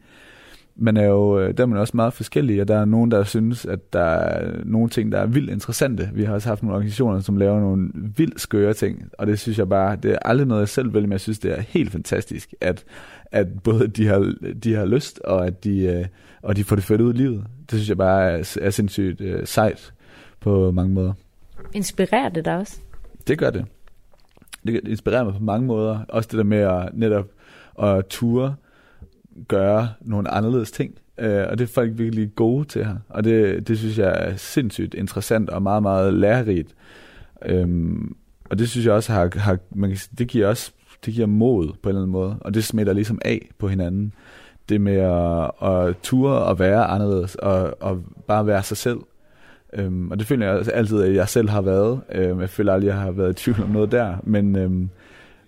[0.80, 3.24] man er jo, øh, der er man også meget forskellige, og der er nogen, der
[3.24, 6.10] synes, at der er nogle ting, der er vildt interessante.
[6.14, 9.60] Vi har også haft nogle organisationer, som laver nogle vildt skøre ting, og det synes
[9.60, 11.92] jeg bare, det er aldrig noget, jeg selv vælger, men jeg synes, det er helt
[11.92, 12.84] fantastisk, at,
[13.32, 14.34] at både de har,
[14.64, 16.06] de har lyst, og at de, øh,
[16.42, 17.44] og de får det ført ud i livet.
[17.60, 19.94] Det synes jeg bare er, er sindssygt uh, sejt
[20.40, 21.14] på mange måder.
[21.78, 22.78] Inspirerer det dig også?
[23.28, 23.66] Det gør det.
[24.66, 26.00] Det inspirerer mig på mange måder.
[26.10, 27.26] Også det der med at netop
[27.82, 28.56] at ture
[29.48, 30.96] gøre nogle anderledes ting.
[31.18, 32.96] Øh, og det er folk virkelig gode til her.
[33.10, 36.76] Og det, det synes jeg er sindssygt interessant og meget, meget lærerigt.
[37.46, 38.16] Øhm,
[38.50, 40.72] og det synes jeg også har, har man kan, det giver også
[41.06, 42.38] det giver mod på en eller anden måde.
[42.42, 44.14] Og det smitter ligesom af på hinanden.
[44.70, 48.98] Det med at, at ture og være anderledes og, og bare være sig selv.
[49.78, 52.02] Øhm, og det føler jeg altid, at jeg selv har været.
[52.12, 54.16] Øhm, jeg føler aldrig, at jeg har været i tvivl om noget der.
[54.24, 54.90] Men, øhm,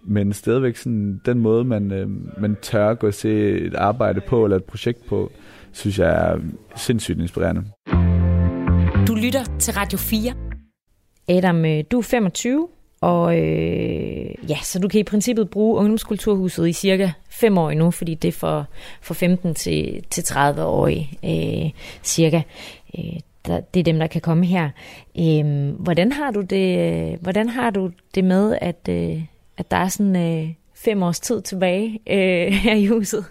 [0.04, 4.44] men stadigvæk sådan, den måde, man, øhm, man tør gå og se et arbejde på,
[4.44, 5.32] eller et projekt på,
[5.72, 6.38] synes jeg er
[6.76, 7.64] sindssygt inspirerende.
[9.08, 10.34] Du lytter til Radio 4.
[11.28, 12.68] Adam, øh, du er 25,
[13.02, 17.92] og øh, ja, så du kan i princippet bruge ungdomskulturhuset i cirka fem år nu,
[17.92, 18.68] fordi det er for,
[19.02, 20.88] for 15 til, til 30 år
[21.24, 21.72] øh,
[22.04, 22.42] cirka.
[22.98, 24.70] Øh, der, det er dem, der kan komme her.
[25.20, 27.18] Øhm, hvordan har du det?
[27.22, 29.24] Hvordan har du det med, at, øh,
[29.58, 33.26] at der er sådan øh, fem års tid tilbage øh, her i huset?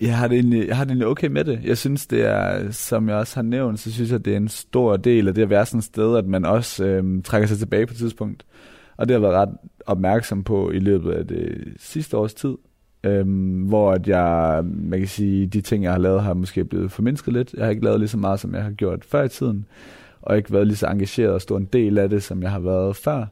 [0.00, 1.60] Jeg har, det egentlig, jeg har det egentlig okay med det.
[1.64, 4.48] Jeg synes, det er, som jeg også har nævnt, så synes jeg, det er en
[4.48, 7.58] stor del af det at være sådan et sted, at man også øh, trækker sig
[7.58, 8.44] tilbage på et tidspunkt.
[8.96, 9.56] Og det har jeg været ret
[9.86, 12.54] opmærksom på i løbet af det sidste års tid.
[13.04, 16.92] Øhm, hvor at jeg, man kan sige, de ting, jeg har lavet, har måske blevet
[16.92, 17.52] formindsket lidt.
[17.54, 19.66] Jeg har ikke lavet lige så meget, som jeg har gjort før i tiden,
[20.22, 22.58] og ikke været lige så engageret og stå en del af det, som jeg har
[22.58, 23.26] været før.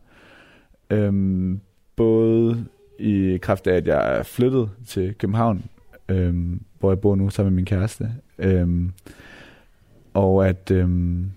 [0.91, 1.61] Øhm,
[1.97, 2.66] både
[2.99, 5.64] i kraft af, at jeg er flyttet til København,
[6.09, 8.93] øhm, hvor jeg bor nu sammen med min kæreste, øhm,
[10.14, 10.71] og at...
[10.71, 11.31] Øhm,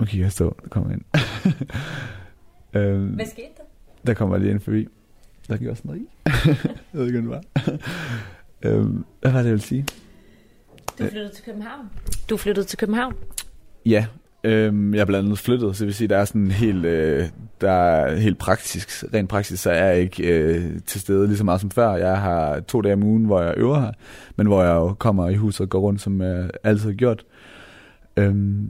[0.00, 1.02] nu kan jeg stå, der kommer ind.
[2.80, 3.62] øhm, Hvad skete der?
[4.06, 4.88] Der kommer lige ind forbi.
[5.48, 6.06] Der gik også noget i.
[6.46, 6.56] jeg
[6.92, 7.78] ved ikke, hvad det var.
[8.62, 9.86] øhm, hvad var det, jeg ville sige?
[10.98, 11.90] Du flyttede til København.
[12.30, 13.14] Du flyttede til København?
[13.86, 14.06] Ja,
[14.44, 17.28] øhm, jeg er blandt andet flyttet, så det vil sige, der er sådan helt, øh,
[17.60, 21.44] der er helt praktisk, rent praktisk, så er jeg ikke øh, til stede lige så
[21.44, 21.92] meget som før.
[21.92, 23.92] Jeg har to dage om ugen, hvor jeg øver her,
[24.36, 27.24] men hvor jeg jo kommer i huset og går rundt, som jeg altid har gjort.
[28.16, 28.68] Øhm,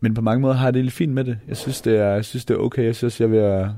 [0.00, 1.38] men på mange måder har jeg det lidt fint med det.
[1.48, 2.84] Jeg synes, det er, jeg synes, det er okay.
[2.84, 3.74] Jeg synes, jeg vil være,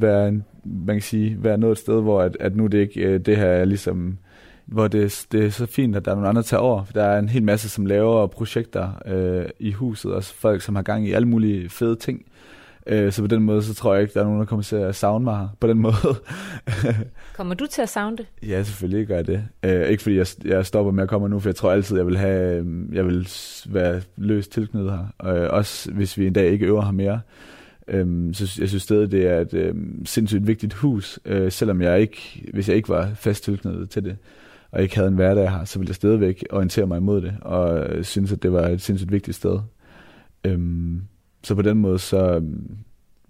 [0.00, 3.00] være, en, man kan sige, være noget et sted, hvor at, at nu det ikke
[3.00, 4.18] øh, det her er ligesom
[4.66, 6.84] hvor det, det er så fint, at der er nogle andre, der tager over.
[6.94, 10.82] Der er en hel masse, som laver projekter øh, i huset, og folk, som har
[10.82, 12.26] gang i alle mulige fede ting.
[12.86, 14.76] Øh, så på den måde, så tror jeg ikke, der er nogen, der kommer til
[14.76, 15.94] at savne mig på den måde.
[17.36, 18.26] kommer du til at savne det?
[18.42, 19.44] Ja, selvfølgelig gør jeg det.
[19.62, 22.06] Øh, ikke fordi jeg, jeg stopper med at komme nu, for jeg tror altid, jeg
[22.06, 23.28] vil, have, øh, jeg vil
[23.66, 25.34] være løst tilknyttet her.
[25.34, 27.20] Øh, også hvis vi en dag ikke øver her mere.
[27.88, 32.00] Øhm, så jeg synes stadig, det er et øhm, sindssygt vigtigt hus, øh, selvom jeg
[32.00, 34.16] ikke, hvis jeg ikke var fast tilknyttet til det.
[34.70, 37.78] og ikke havde en hverdag her, så ville jeg stadigvæk orientere mig imod det, og
[37.78, 39.58] øh, synes, at det var et sindssygt vigtigt sted.
[40.44, 41.02] Øhm,
[41.42, 42.76] så på den måde, så, øhm,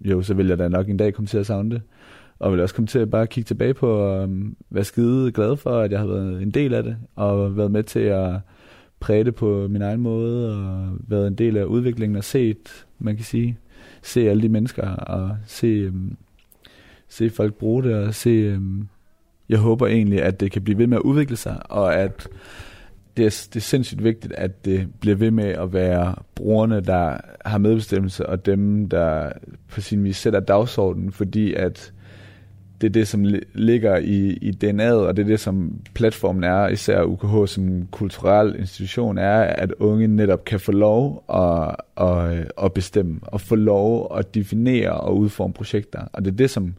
[0.01, 1.81] jo, så vil jeg da nok en dag komme til at savne det.
[2.39, 5.57] Og vil også komme til at bare kigge tilbage på øhm, og være skide glad
[5.57, 8.31] for, at jeg har været en del af det, og været med til at
[8.99, 13.15] præge det på min egen måde, og været en del af udviklingen og set, man
[13.15, 13.57] kan sige,
[14.05, 16.17] se alle de mennesker, og se, øhm,
[17.09, 18.87] se folk bruge det, og se, øhm,
[19.49, 22.27] jeg håber egentlig, at det kan blive ved med at udvikle sig, og at
[23.17, 27.17] det er, det er sindssygt vigtigt, at det bliver ved med at være brugerne, der
[27.45, 29.31] har medbestemmelse, og dem, der
[29.67, 31.93] på sin vis sætter dagsordenen, fordi at
[32.85, 36.67] det er det, som ligger i, i DNA'et, og det er det, som platformen er,
[36.67, 41.75] især UKH som kulturel institution, er, at unge netop kan få lov at,
[42.07, 45.99] at, at bestemme, og få lov at definere og udforme projekter.
[46.13, 46.73] Og det er det, som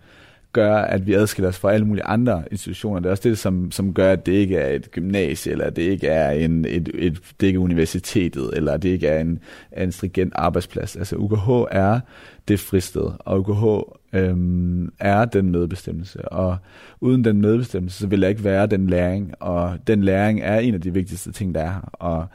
[0.52, 3.00] gør, at vi adskiller os fra alle mulige andre institutioner.
[3.00, 5.82] Det er også det, som, som gør, at det ikke er et gymnasie, eller det
[5.82, 9.38] ikke er en, et, et, det ikke er universitetet, eller det ikke er en,
[9.76, 10.96] en stringent arbejdsplads.
[10.96, 12.00] Altså UKH er
[12.48, 16.28] det fristed, og UKH øhm, er den medbestemmelse.
[16.28, 16.56] Og
[17.00, 20.74] uden den medbestemmelse, så vil der ikke være den læring, og den læring er en
[20.74, 21.90] af de vigtigste ting, der er.
[21.92, 22.26] Og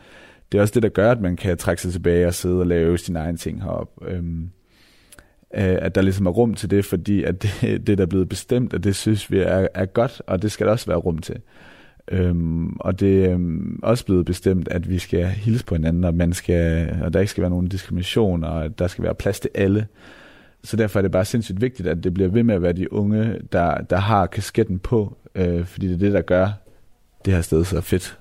[0.52, 2.68] det er også det, der gør, at man kan trække sig tilbage og sidde og
[2.68, 4.12] lave sine egne ting heroppe.
[4.12, 4.50] Øhm,
[5.54, 7.52] øh, at der ligesom er rum til det, fordi at det,
[7.88, 10.66] det der er blevet bestemt, at det synes vi er, er godt, og det skal
[10.66, 11.36] der også være rum til.
[12.12, 16.16] Øhm, og det er øhm, også blevet bestemt, at vi skal hilse på hinanden, og,
[16.16, 19.40] man skal, og der ikke skal være nogen diskrimination, og at der skal være plads
[19.40, 19.88] til alle.
[20.64, 22.94] Så derfor er det bare sindssygt vigtigt, at det bliver ved med at være de
[22.94, 26.50] unge, der, der har kasketten på, øh, fordi det er det, der gør
[27.26, 28.20] det her sted så fedt,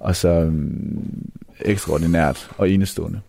[0.00, 3.20] og så øhm, ekstraordinært og enestående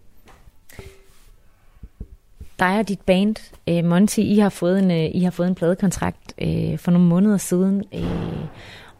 [2.61, 3.35] dig og dit band,
[3.69, 7.07] øh, Monty, I har fået en, øh, I har fået en pladekontrakt øh, for nogle
[7.07, 7.83] måneder siden.
[7.93, 8.45] Øh,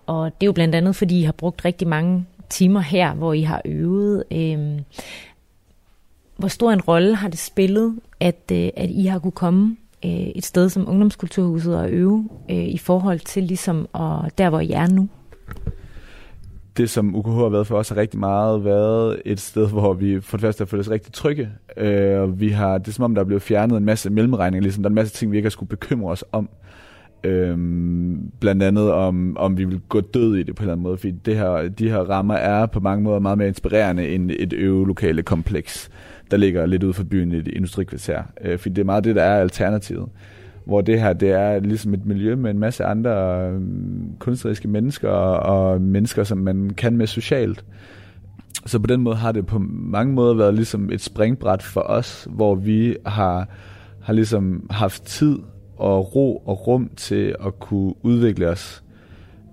[0.05, 3.33] og det er jo blandt andet, fordi I har brugt rigtig mange timer her, hvor
[3.33, 4.23] I har øvet.
[4.31, 4.81] Øh,
[6.41, 10.11] hvor stor en rolle har det spillet, at, øh, at I har kunne komme øh,
[10.11, 14.71] et sted som Ungdomskulturhuset og øve øh, i forhold til ligesom og der, hvor I
[14.71, 15.09] er nu?
[16.77, 20.21] det, som UKH har været for os, har rigtig meget været et sted, hvor vi
[20.21, 21.49] for det første har følt os rigtig trygge.
[21.77, 24.63] Øh, og vi har, det er som om, der er blevet fjernet en masse mellemregninger.
[24.63, 24.83] Ligesom.
[24.83, 26.49] Der er en masse ting, vi ikke har skulle bekymre os om.
[27.23, 30.83] Øhm, blandt andet om, om vi vil gå død i det på en eller anden
[30.83, 34.31] måde, fordi det her, de her rammer er på mange måder meget mere inspirerende end
[34.39, 35.89] et øvelokale kompleks,
[36.32, 38.23] der ligger lidt ude for byen i et industrikvarter.
[38.41, 40.09] Øh, fordi det er meget det, der er alternativet
[40.65, 43.11] hvor det her det er ligesom et miljø med en masse andre
[43.49, 43.61] øh,
[44.19, 47.65] kunstneriske mennesker og mennesker, som man kan med socialt.
[48.65, 52.27] Så på den måde har det på mange måder været ligesom et springbræt for os,
[52.29, 53.47] hvor vi har,
[54.01, 55.39] har ligesom haft tid
[55.77, 58.84] og ro og rum til at kunne udvikle os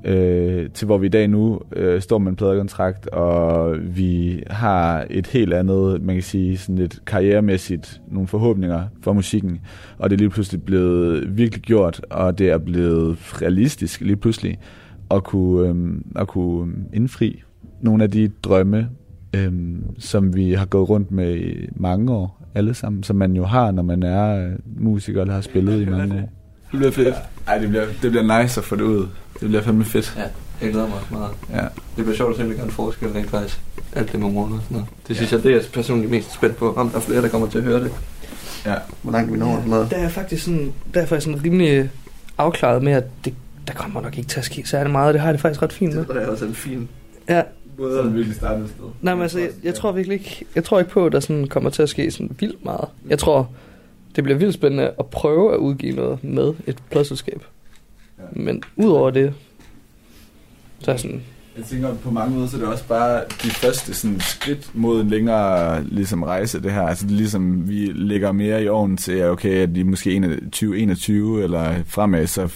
[0.05, 5.07] øh, til hvor vi i dag nu øh, står med en pladekontrakt, og vi har
[5.11, 9.61] et helt andet, man kan sige, sådan et karrieremæssigt, nogle forhåbninger for musikken,
[9.99, 14.59] og det er lige pludselig blevet virkelig gjort, og det er blevet realistisk lige pludselig,
[15.11, 17.43] at kunne, øh, at kunne indfri
[17.81, 18.89] nogle af de drømme,
[19.37, 19.53] øh,
[19.99, 23.71] som vi har gået rundt med i mange år, alle sammen, som man jo har,
[23.71, 26.38] når man er øh, musiker, eller har spillet i mange år.
[26.71, 27.15] Det bliver fedt.
[27.47, 29.09] Ej, det bliver, det bliver nice at få det ud.
[29.41, 30.15] Det bliver fandme fedt.
[30.17, 30.23] Ja,
[30.63, 31.31] jeg glæder mig også meget.
[31.53, 31.63] Ja.
[31.97, 33.61] Det bliver sjovt at se, om det gør en forskel rent faktisk.
[33.93, 34.89] Alt det med morgen og sådan noget.
[35.09, 35.37] Det synes ja.
[35.37, 37.59] jeg, det er jeg personligt mest spændt på, om der er flere, der kommer til
[37.59, 37.91] at høre det.
[38.67, 38.75] Ja.
[39.03, 39.91] Hvor langt vi når sådan noget.
[39.91, 41.91] Der er faktisk sådan, der er faktisk sådan rimelig
[42.39, 43.35] afklaret med, at det,
[43.67, 45.15] der kommer nok ikke til at ske særlig meget.
[45.15, 46.05] Det har jeg det faktisk ret fint med.
[46.05, 46.89] Det er også en fin
[47.29, 47.43] Ja,
[47.77, 48.85] Både sådan virkelig startet et sted.
[49.03, 51.47] Nej, men altså, jeg, jeg tror virkelig ikke, jeg tror ikke på, at der sådan
[51.47, 52.85] kommer til at ske sådan vildt meget.
[53.09, 53.51] Jeg tror,
[54.19, 57.43] det bliver vildt spændende at prøve at udgive noget med et pladselskab.
[58.19, 58.23] Ja.
[58.33, 59.35] Men udover det,
[60.79, 61.23] så er sådan,
[61.57, 65.01] Jeg tænker, på mange måder, så er det også bare de første sådan, skridt mod
[65.01, 66.83] en længere ligesom, rejse, det her.
[66.83, 71.75] Altså det ligesom, vi ligger mere i ovnen til, okay, at vi måske 2021 eller
[71.87, 72.55] fremad, så,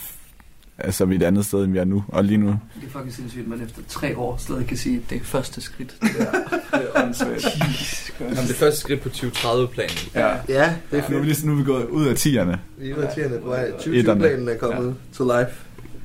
[0.85, 2.05] altså, vi er et andet sted, end vi er nu.
[2.09, 4.97] Og lige nu, Det er fucking sindssygt, at man efter tre år stadig kan sige,
[4.97, 5.97] at det er første skridt.
[6.03, 6.33] Det er,
[6.79, 8.21] det er.
[8.21, 9.91] Jamen, det første skridt på 2030-planen.
[10.15, 10.29] ja.
[10.49, 12.59] Ja, det er Nu er vi, ligesom, nu er vi gået ud af tierne.
[12.79, 13.65] Vi er irriterende på vej.
[13.87, 14.25] Etterne.
[14.25, 15.53] 2020-planen er kommet to life.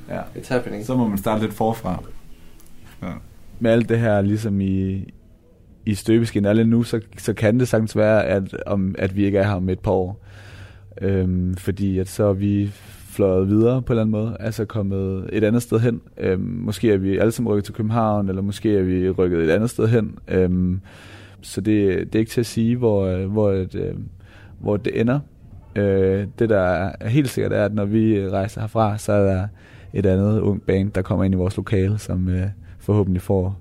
[0.10, 0.22] Ja.
[0.36, 0.86] It's happening.
[0.86, 2.04] Så må man starte lidt forfra.
[3.04, 3.08] Ja.
[3.60, 5.04] Med alt det her ligesom i,
[5.86, 9.38] i støbeskin alle nu, så, så kan det sagtens være, at, om, at vi ikke
[9.38, 10.24] er her om et par år.
[11.02, 12.72] Øhm, fordi at så er vi
[13.18, 16.02] fløjet videre på en eller anden måde, altså kommet et andet sted hen.
[16.18, 19.50] Øhm, måske er vi alle sammen rykket til København, eller måske er vi rykket et
[19.50, 20.20] andet sted hen.
[20.28, 20.82] Øhm,
[21.42, 23.94] så det, det er ikke til at sige, hvor, øh, hvor, et, øh,
[24.60, 25.20] hvor det ender.
[25.76, 29.48] Øh, det, der er helt sikkert, er, at når vi rejser herfra, så er der
[29.94, 32.48] et andet ung band, der kommer ind i vores lokale, som øh,
[32.80, 33.60] forhåbentlig får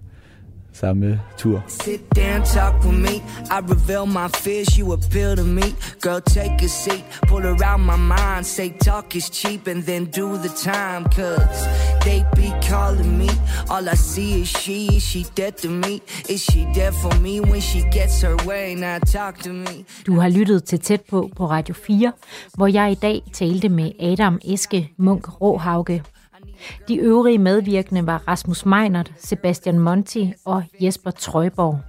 [0.81, 1.63] samme tur.
[1.67, 3.23] Sit down, talk with me.
[3.51, 5.75] I reveal my fears, you appeal to me.
[6.01, 8.45] Girl, take a seat, pull her out my mind.
[8.47, 11.05] Say talk is cheap and then do the time.
[11.05, 11.67] Cause
[12.05, 13.29] they be calling me.
[13.71, 14.97] All I see is she.
[14.97, 16.01] Is she dead to me?
[16.29, 18.75] Is she dead for me when she gets her way?
[18.75, 19.85] Now talk to me.
[20.07, 22.13] Du har lyttet til Tæt på på Radio 4,
[22.55, 26.03] hvor jeg i dag talte med Adam Eske Munk Råhauge.
[26.89, 31.81] De øvrige medvirkende var Rasmus Meinert, Sebastian Monti og Jesper Trøjborg.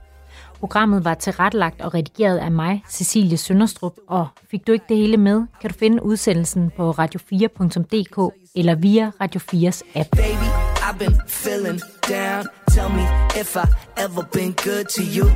[0.59, 5.17] Programmet var tilrettelagt og redigeret af mig, Cecilie Sønderstrup, og fik du ikke det hele
[5.17, 10.09] med, kan du finde udsendelsen på radio4.dk eller via Radio 4's app.
[10.09, 10.49] Baby,
[10.87, 12.45] I've been feeling down.
[12.71, 13.03] Tell me
[13.41, 13.65] if I
[13.97, 15.27] ever been good to you.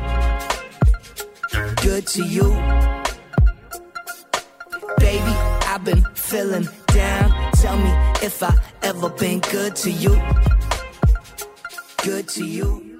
[1.86, 2.48] Good to you.
[5.00, 5.51] Baby,
[5.82, 7.52] I've been feeling down.
[7.54, 7.90] Tell me
[8.22, 10.16] if I ever been good to you.
[12.04, 12.91] Good to you.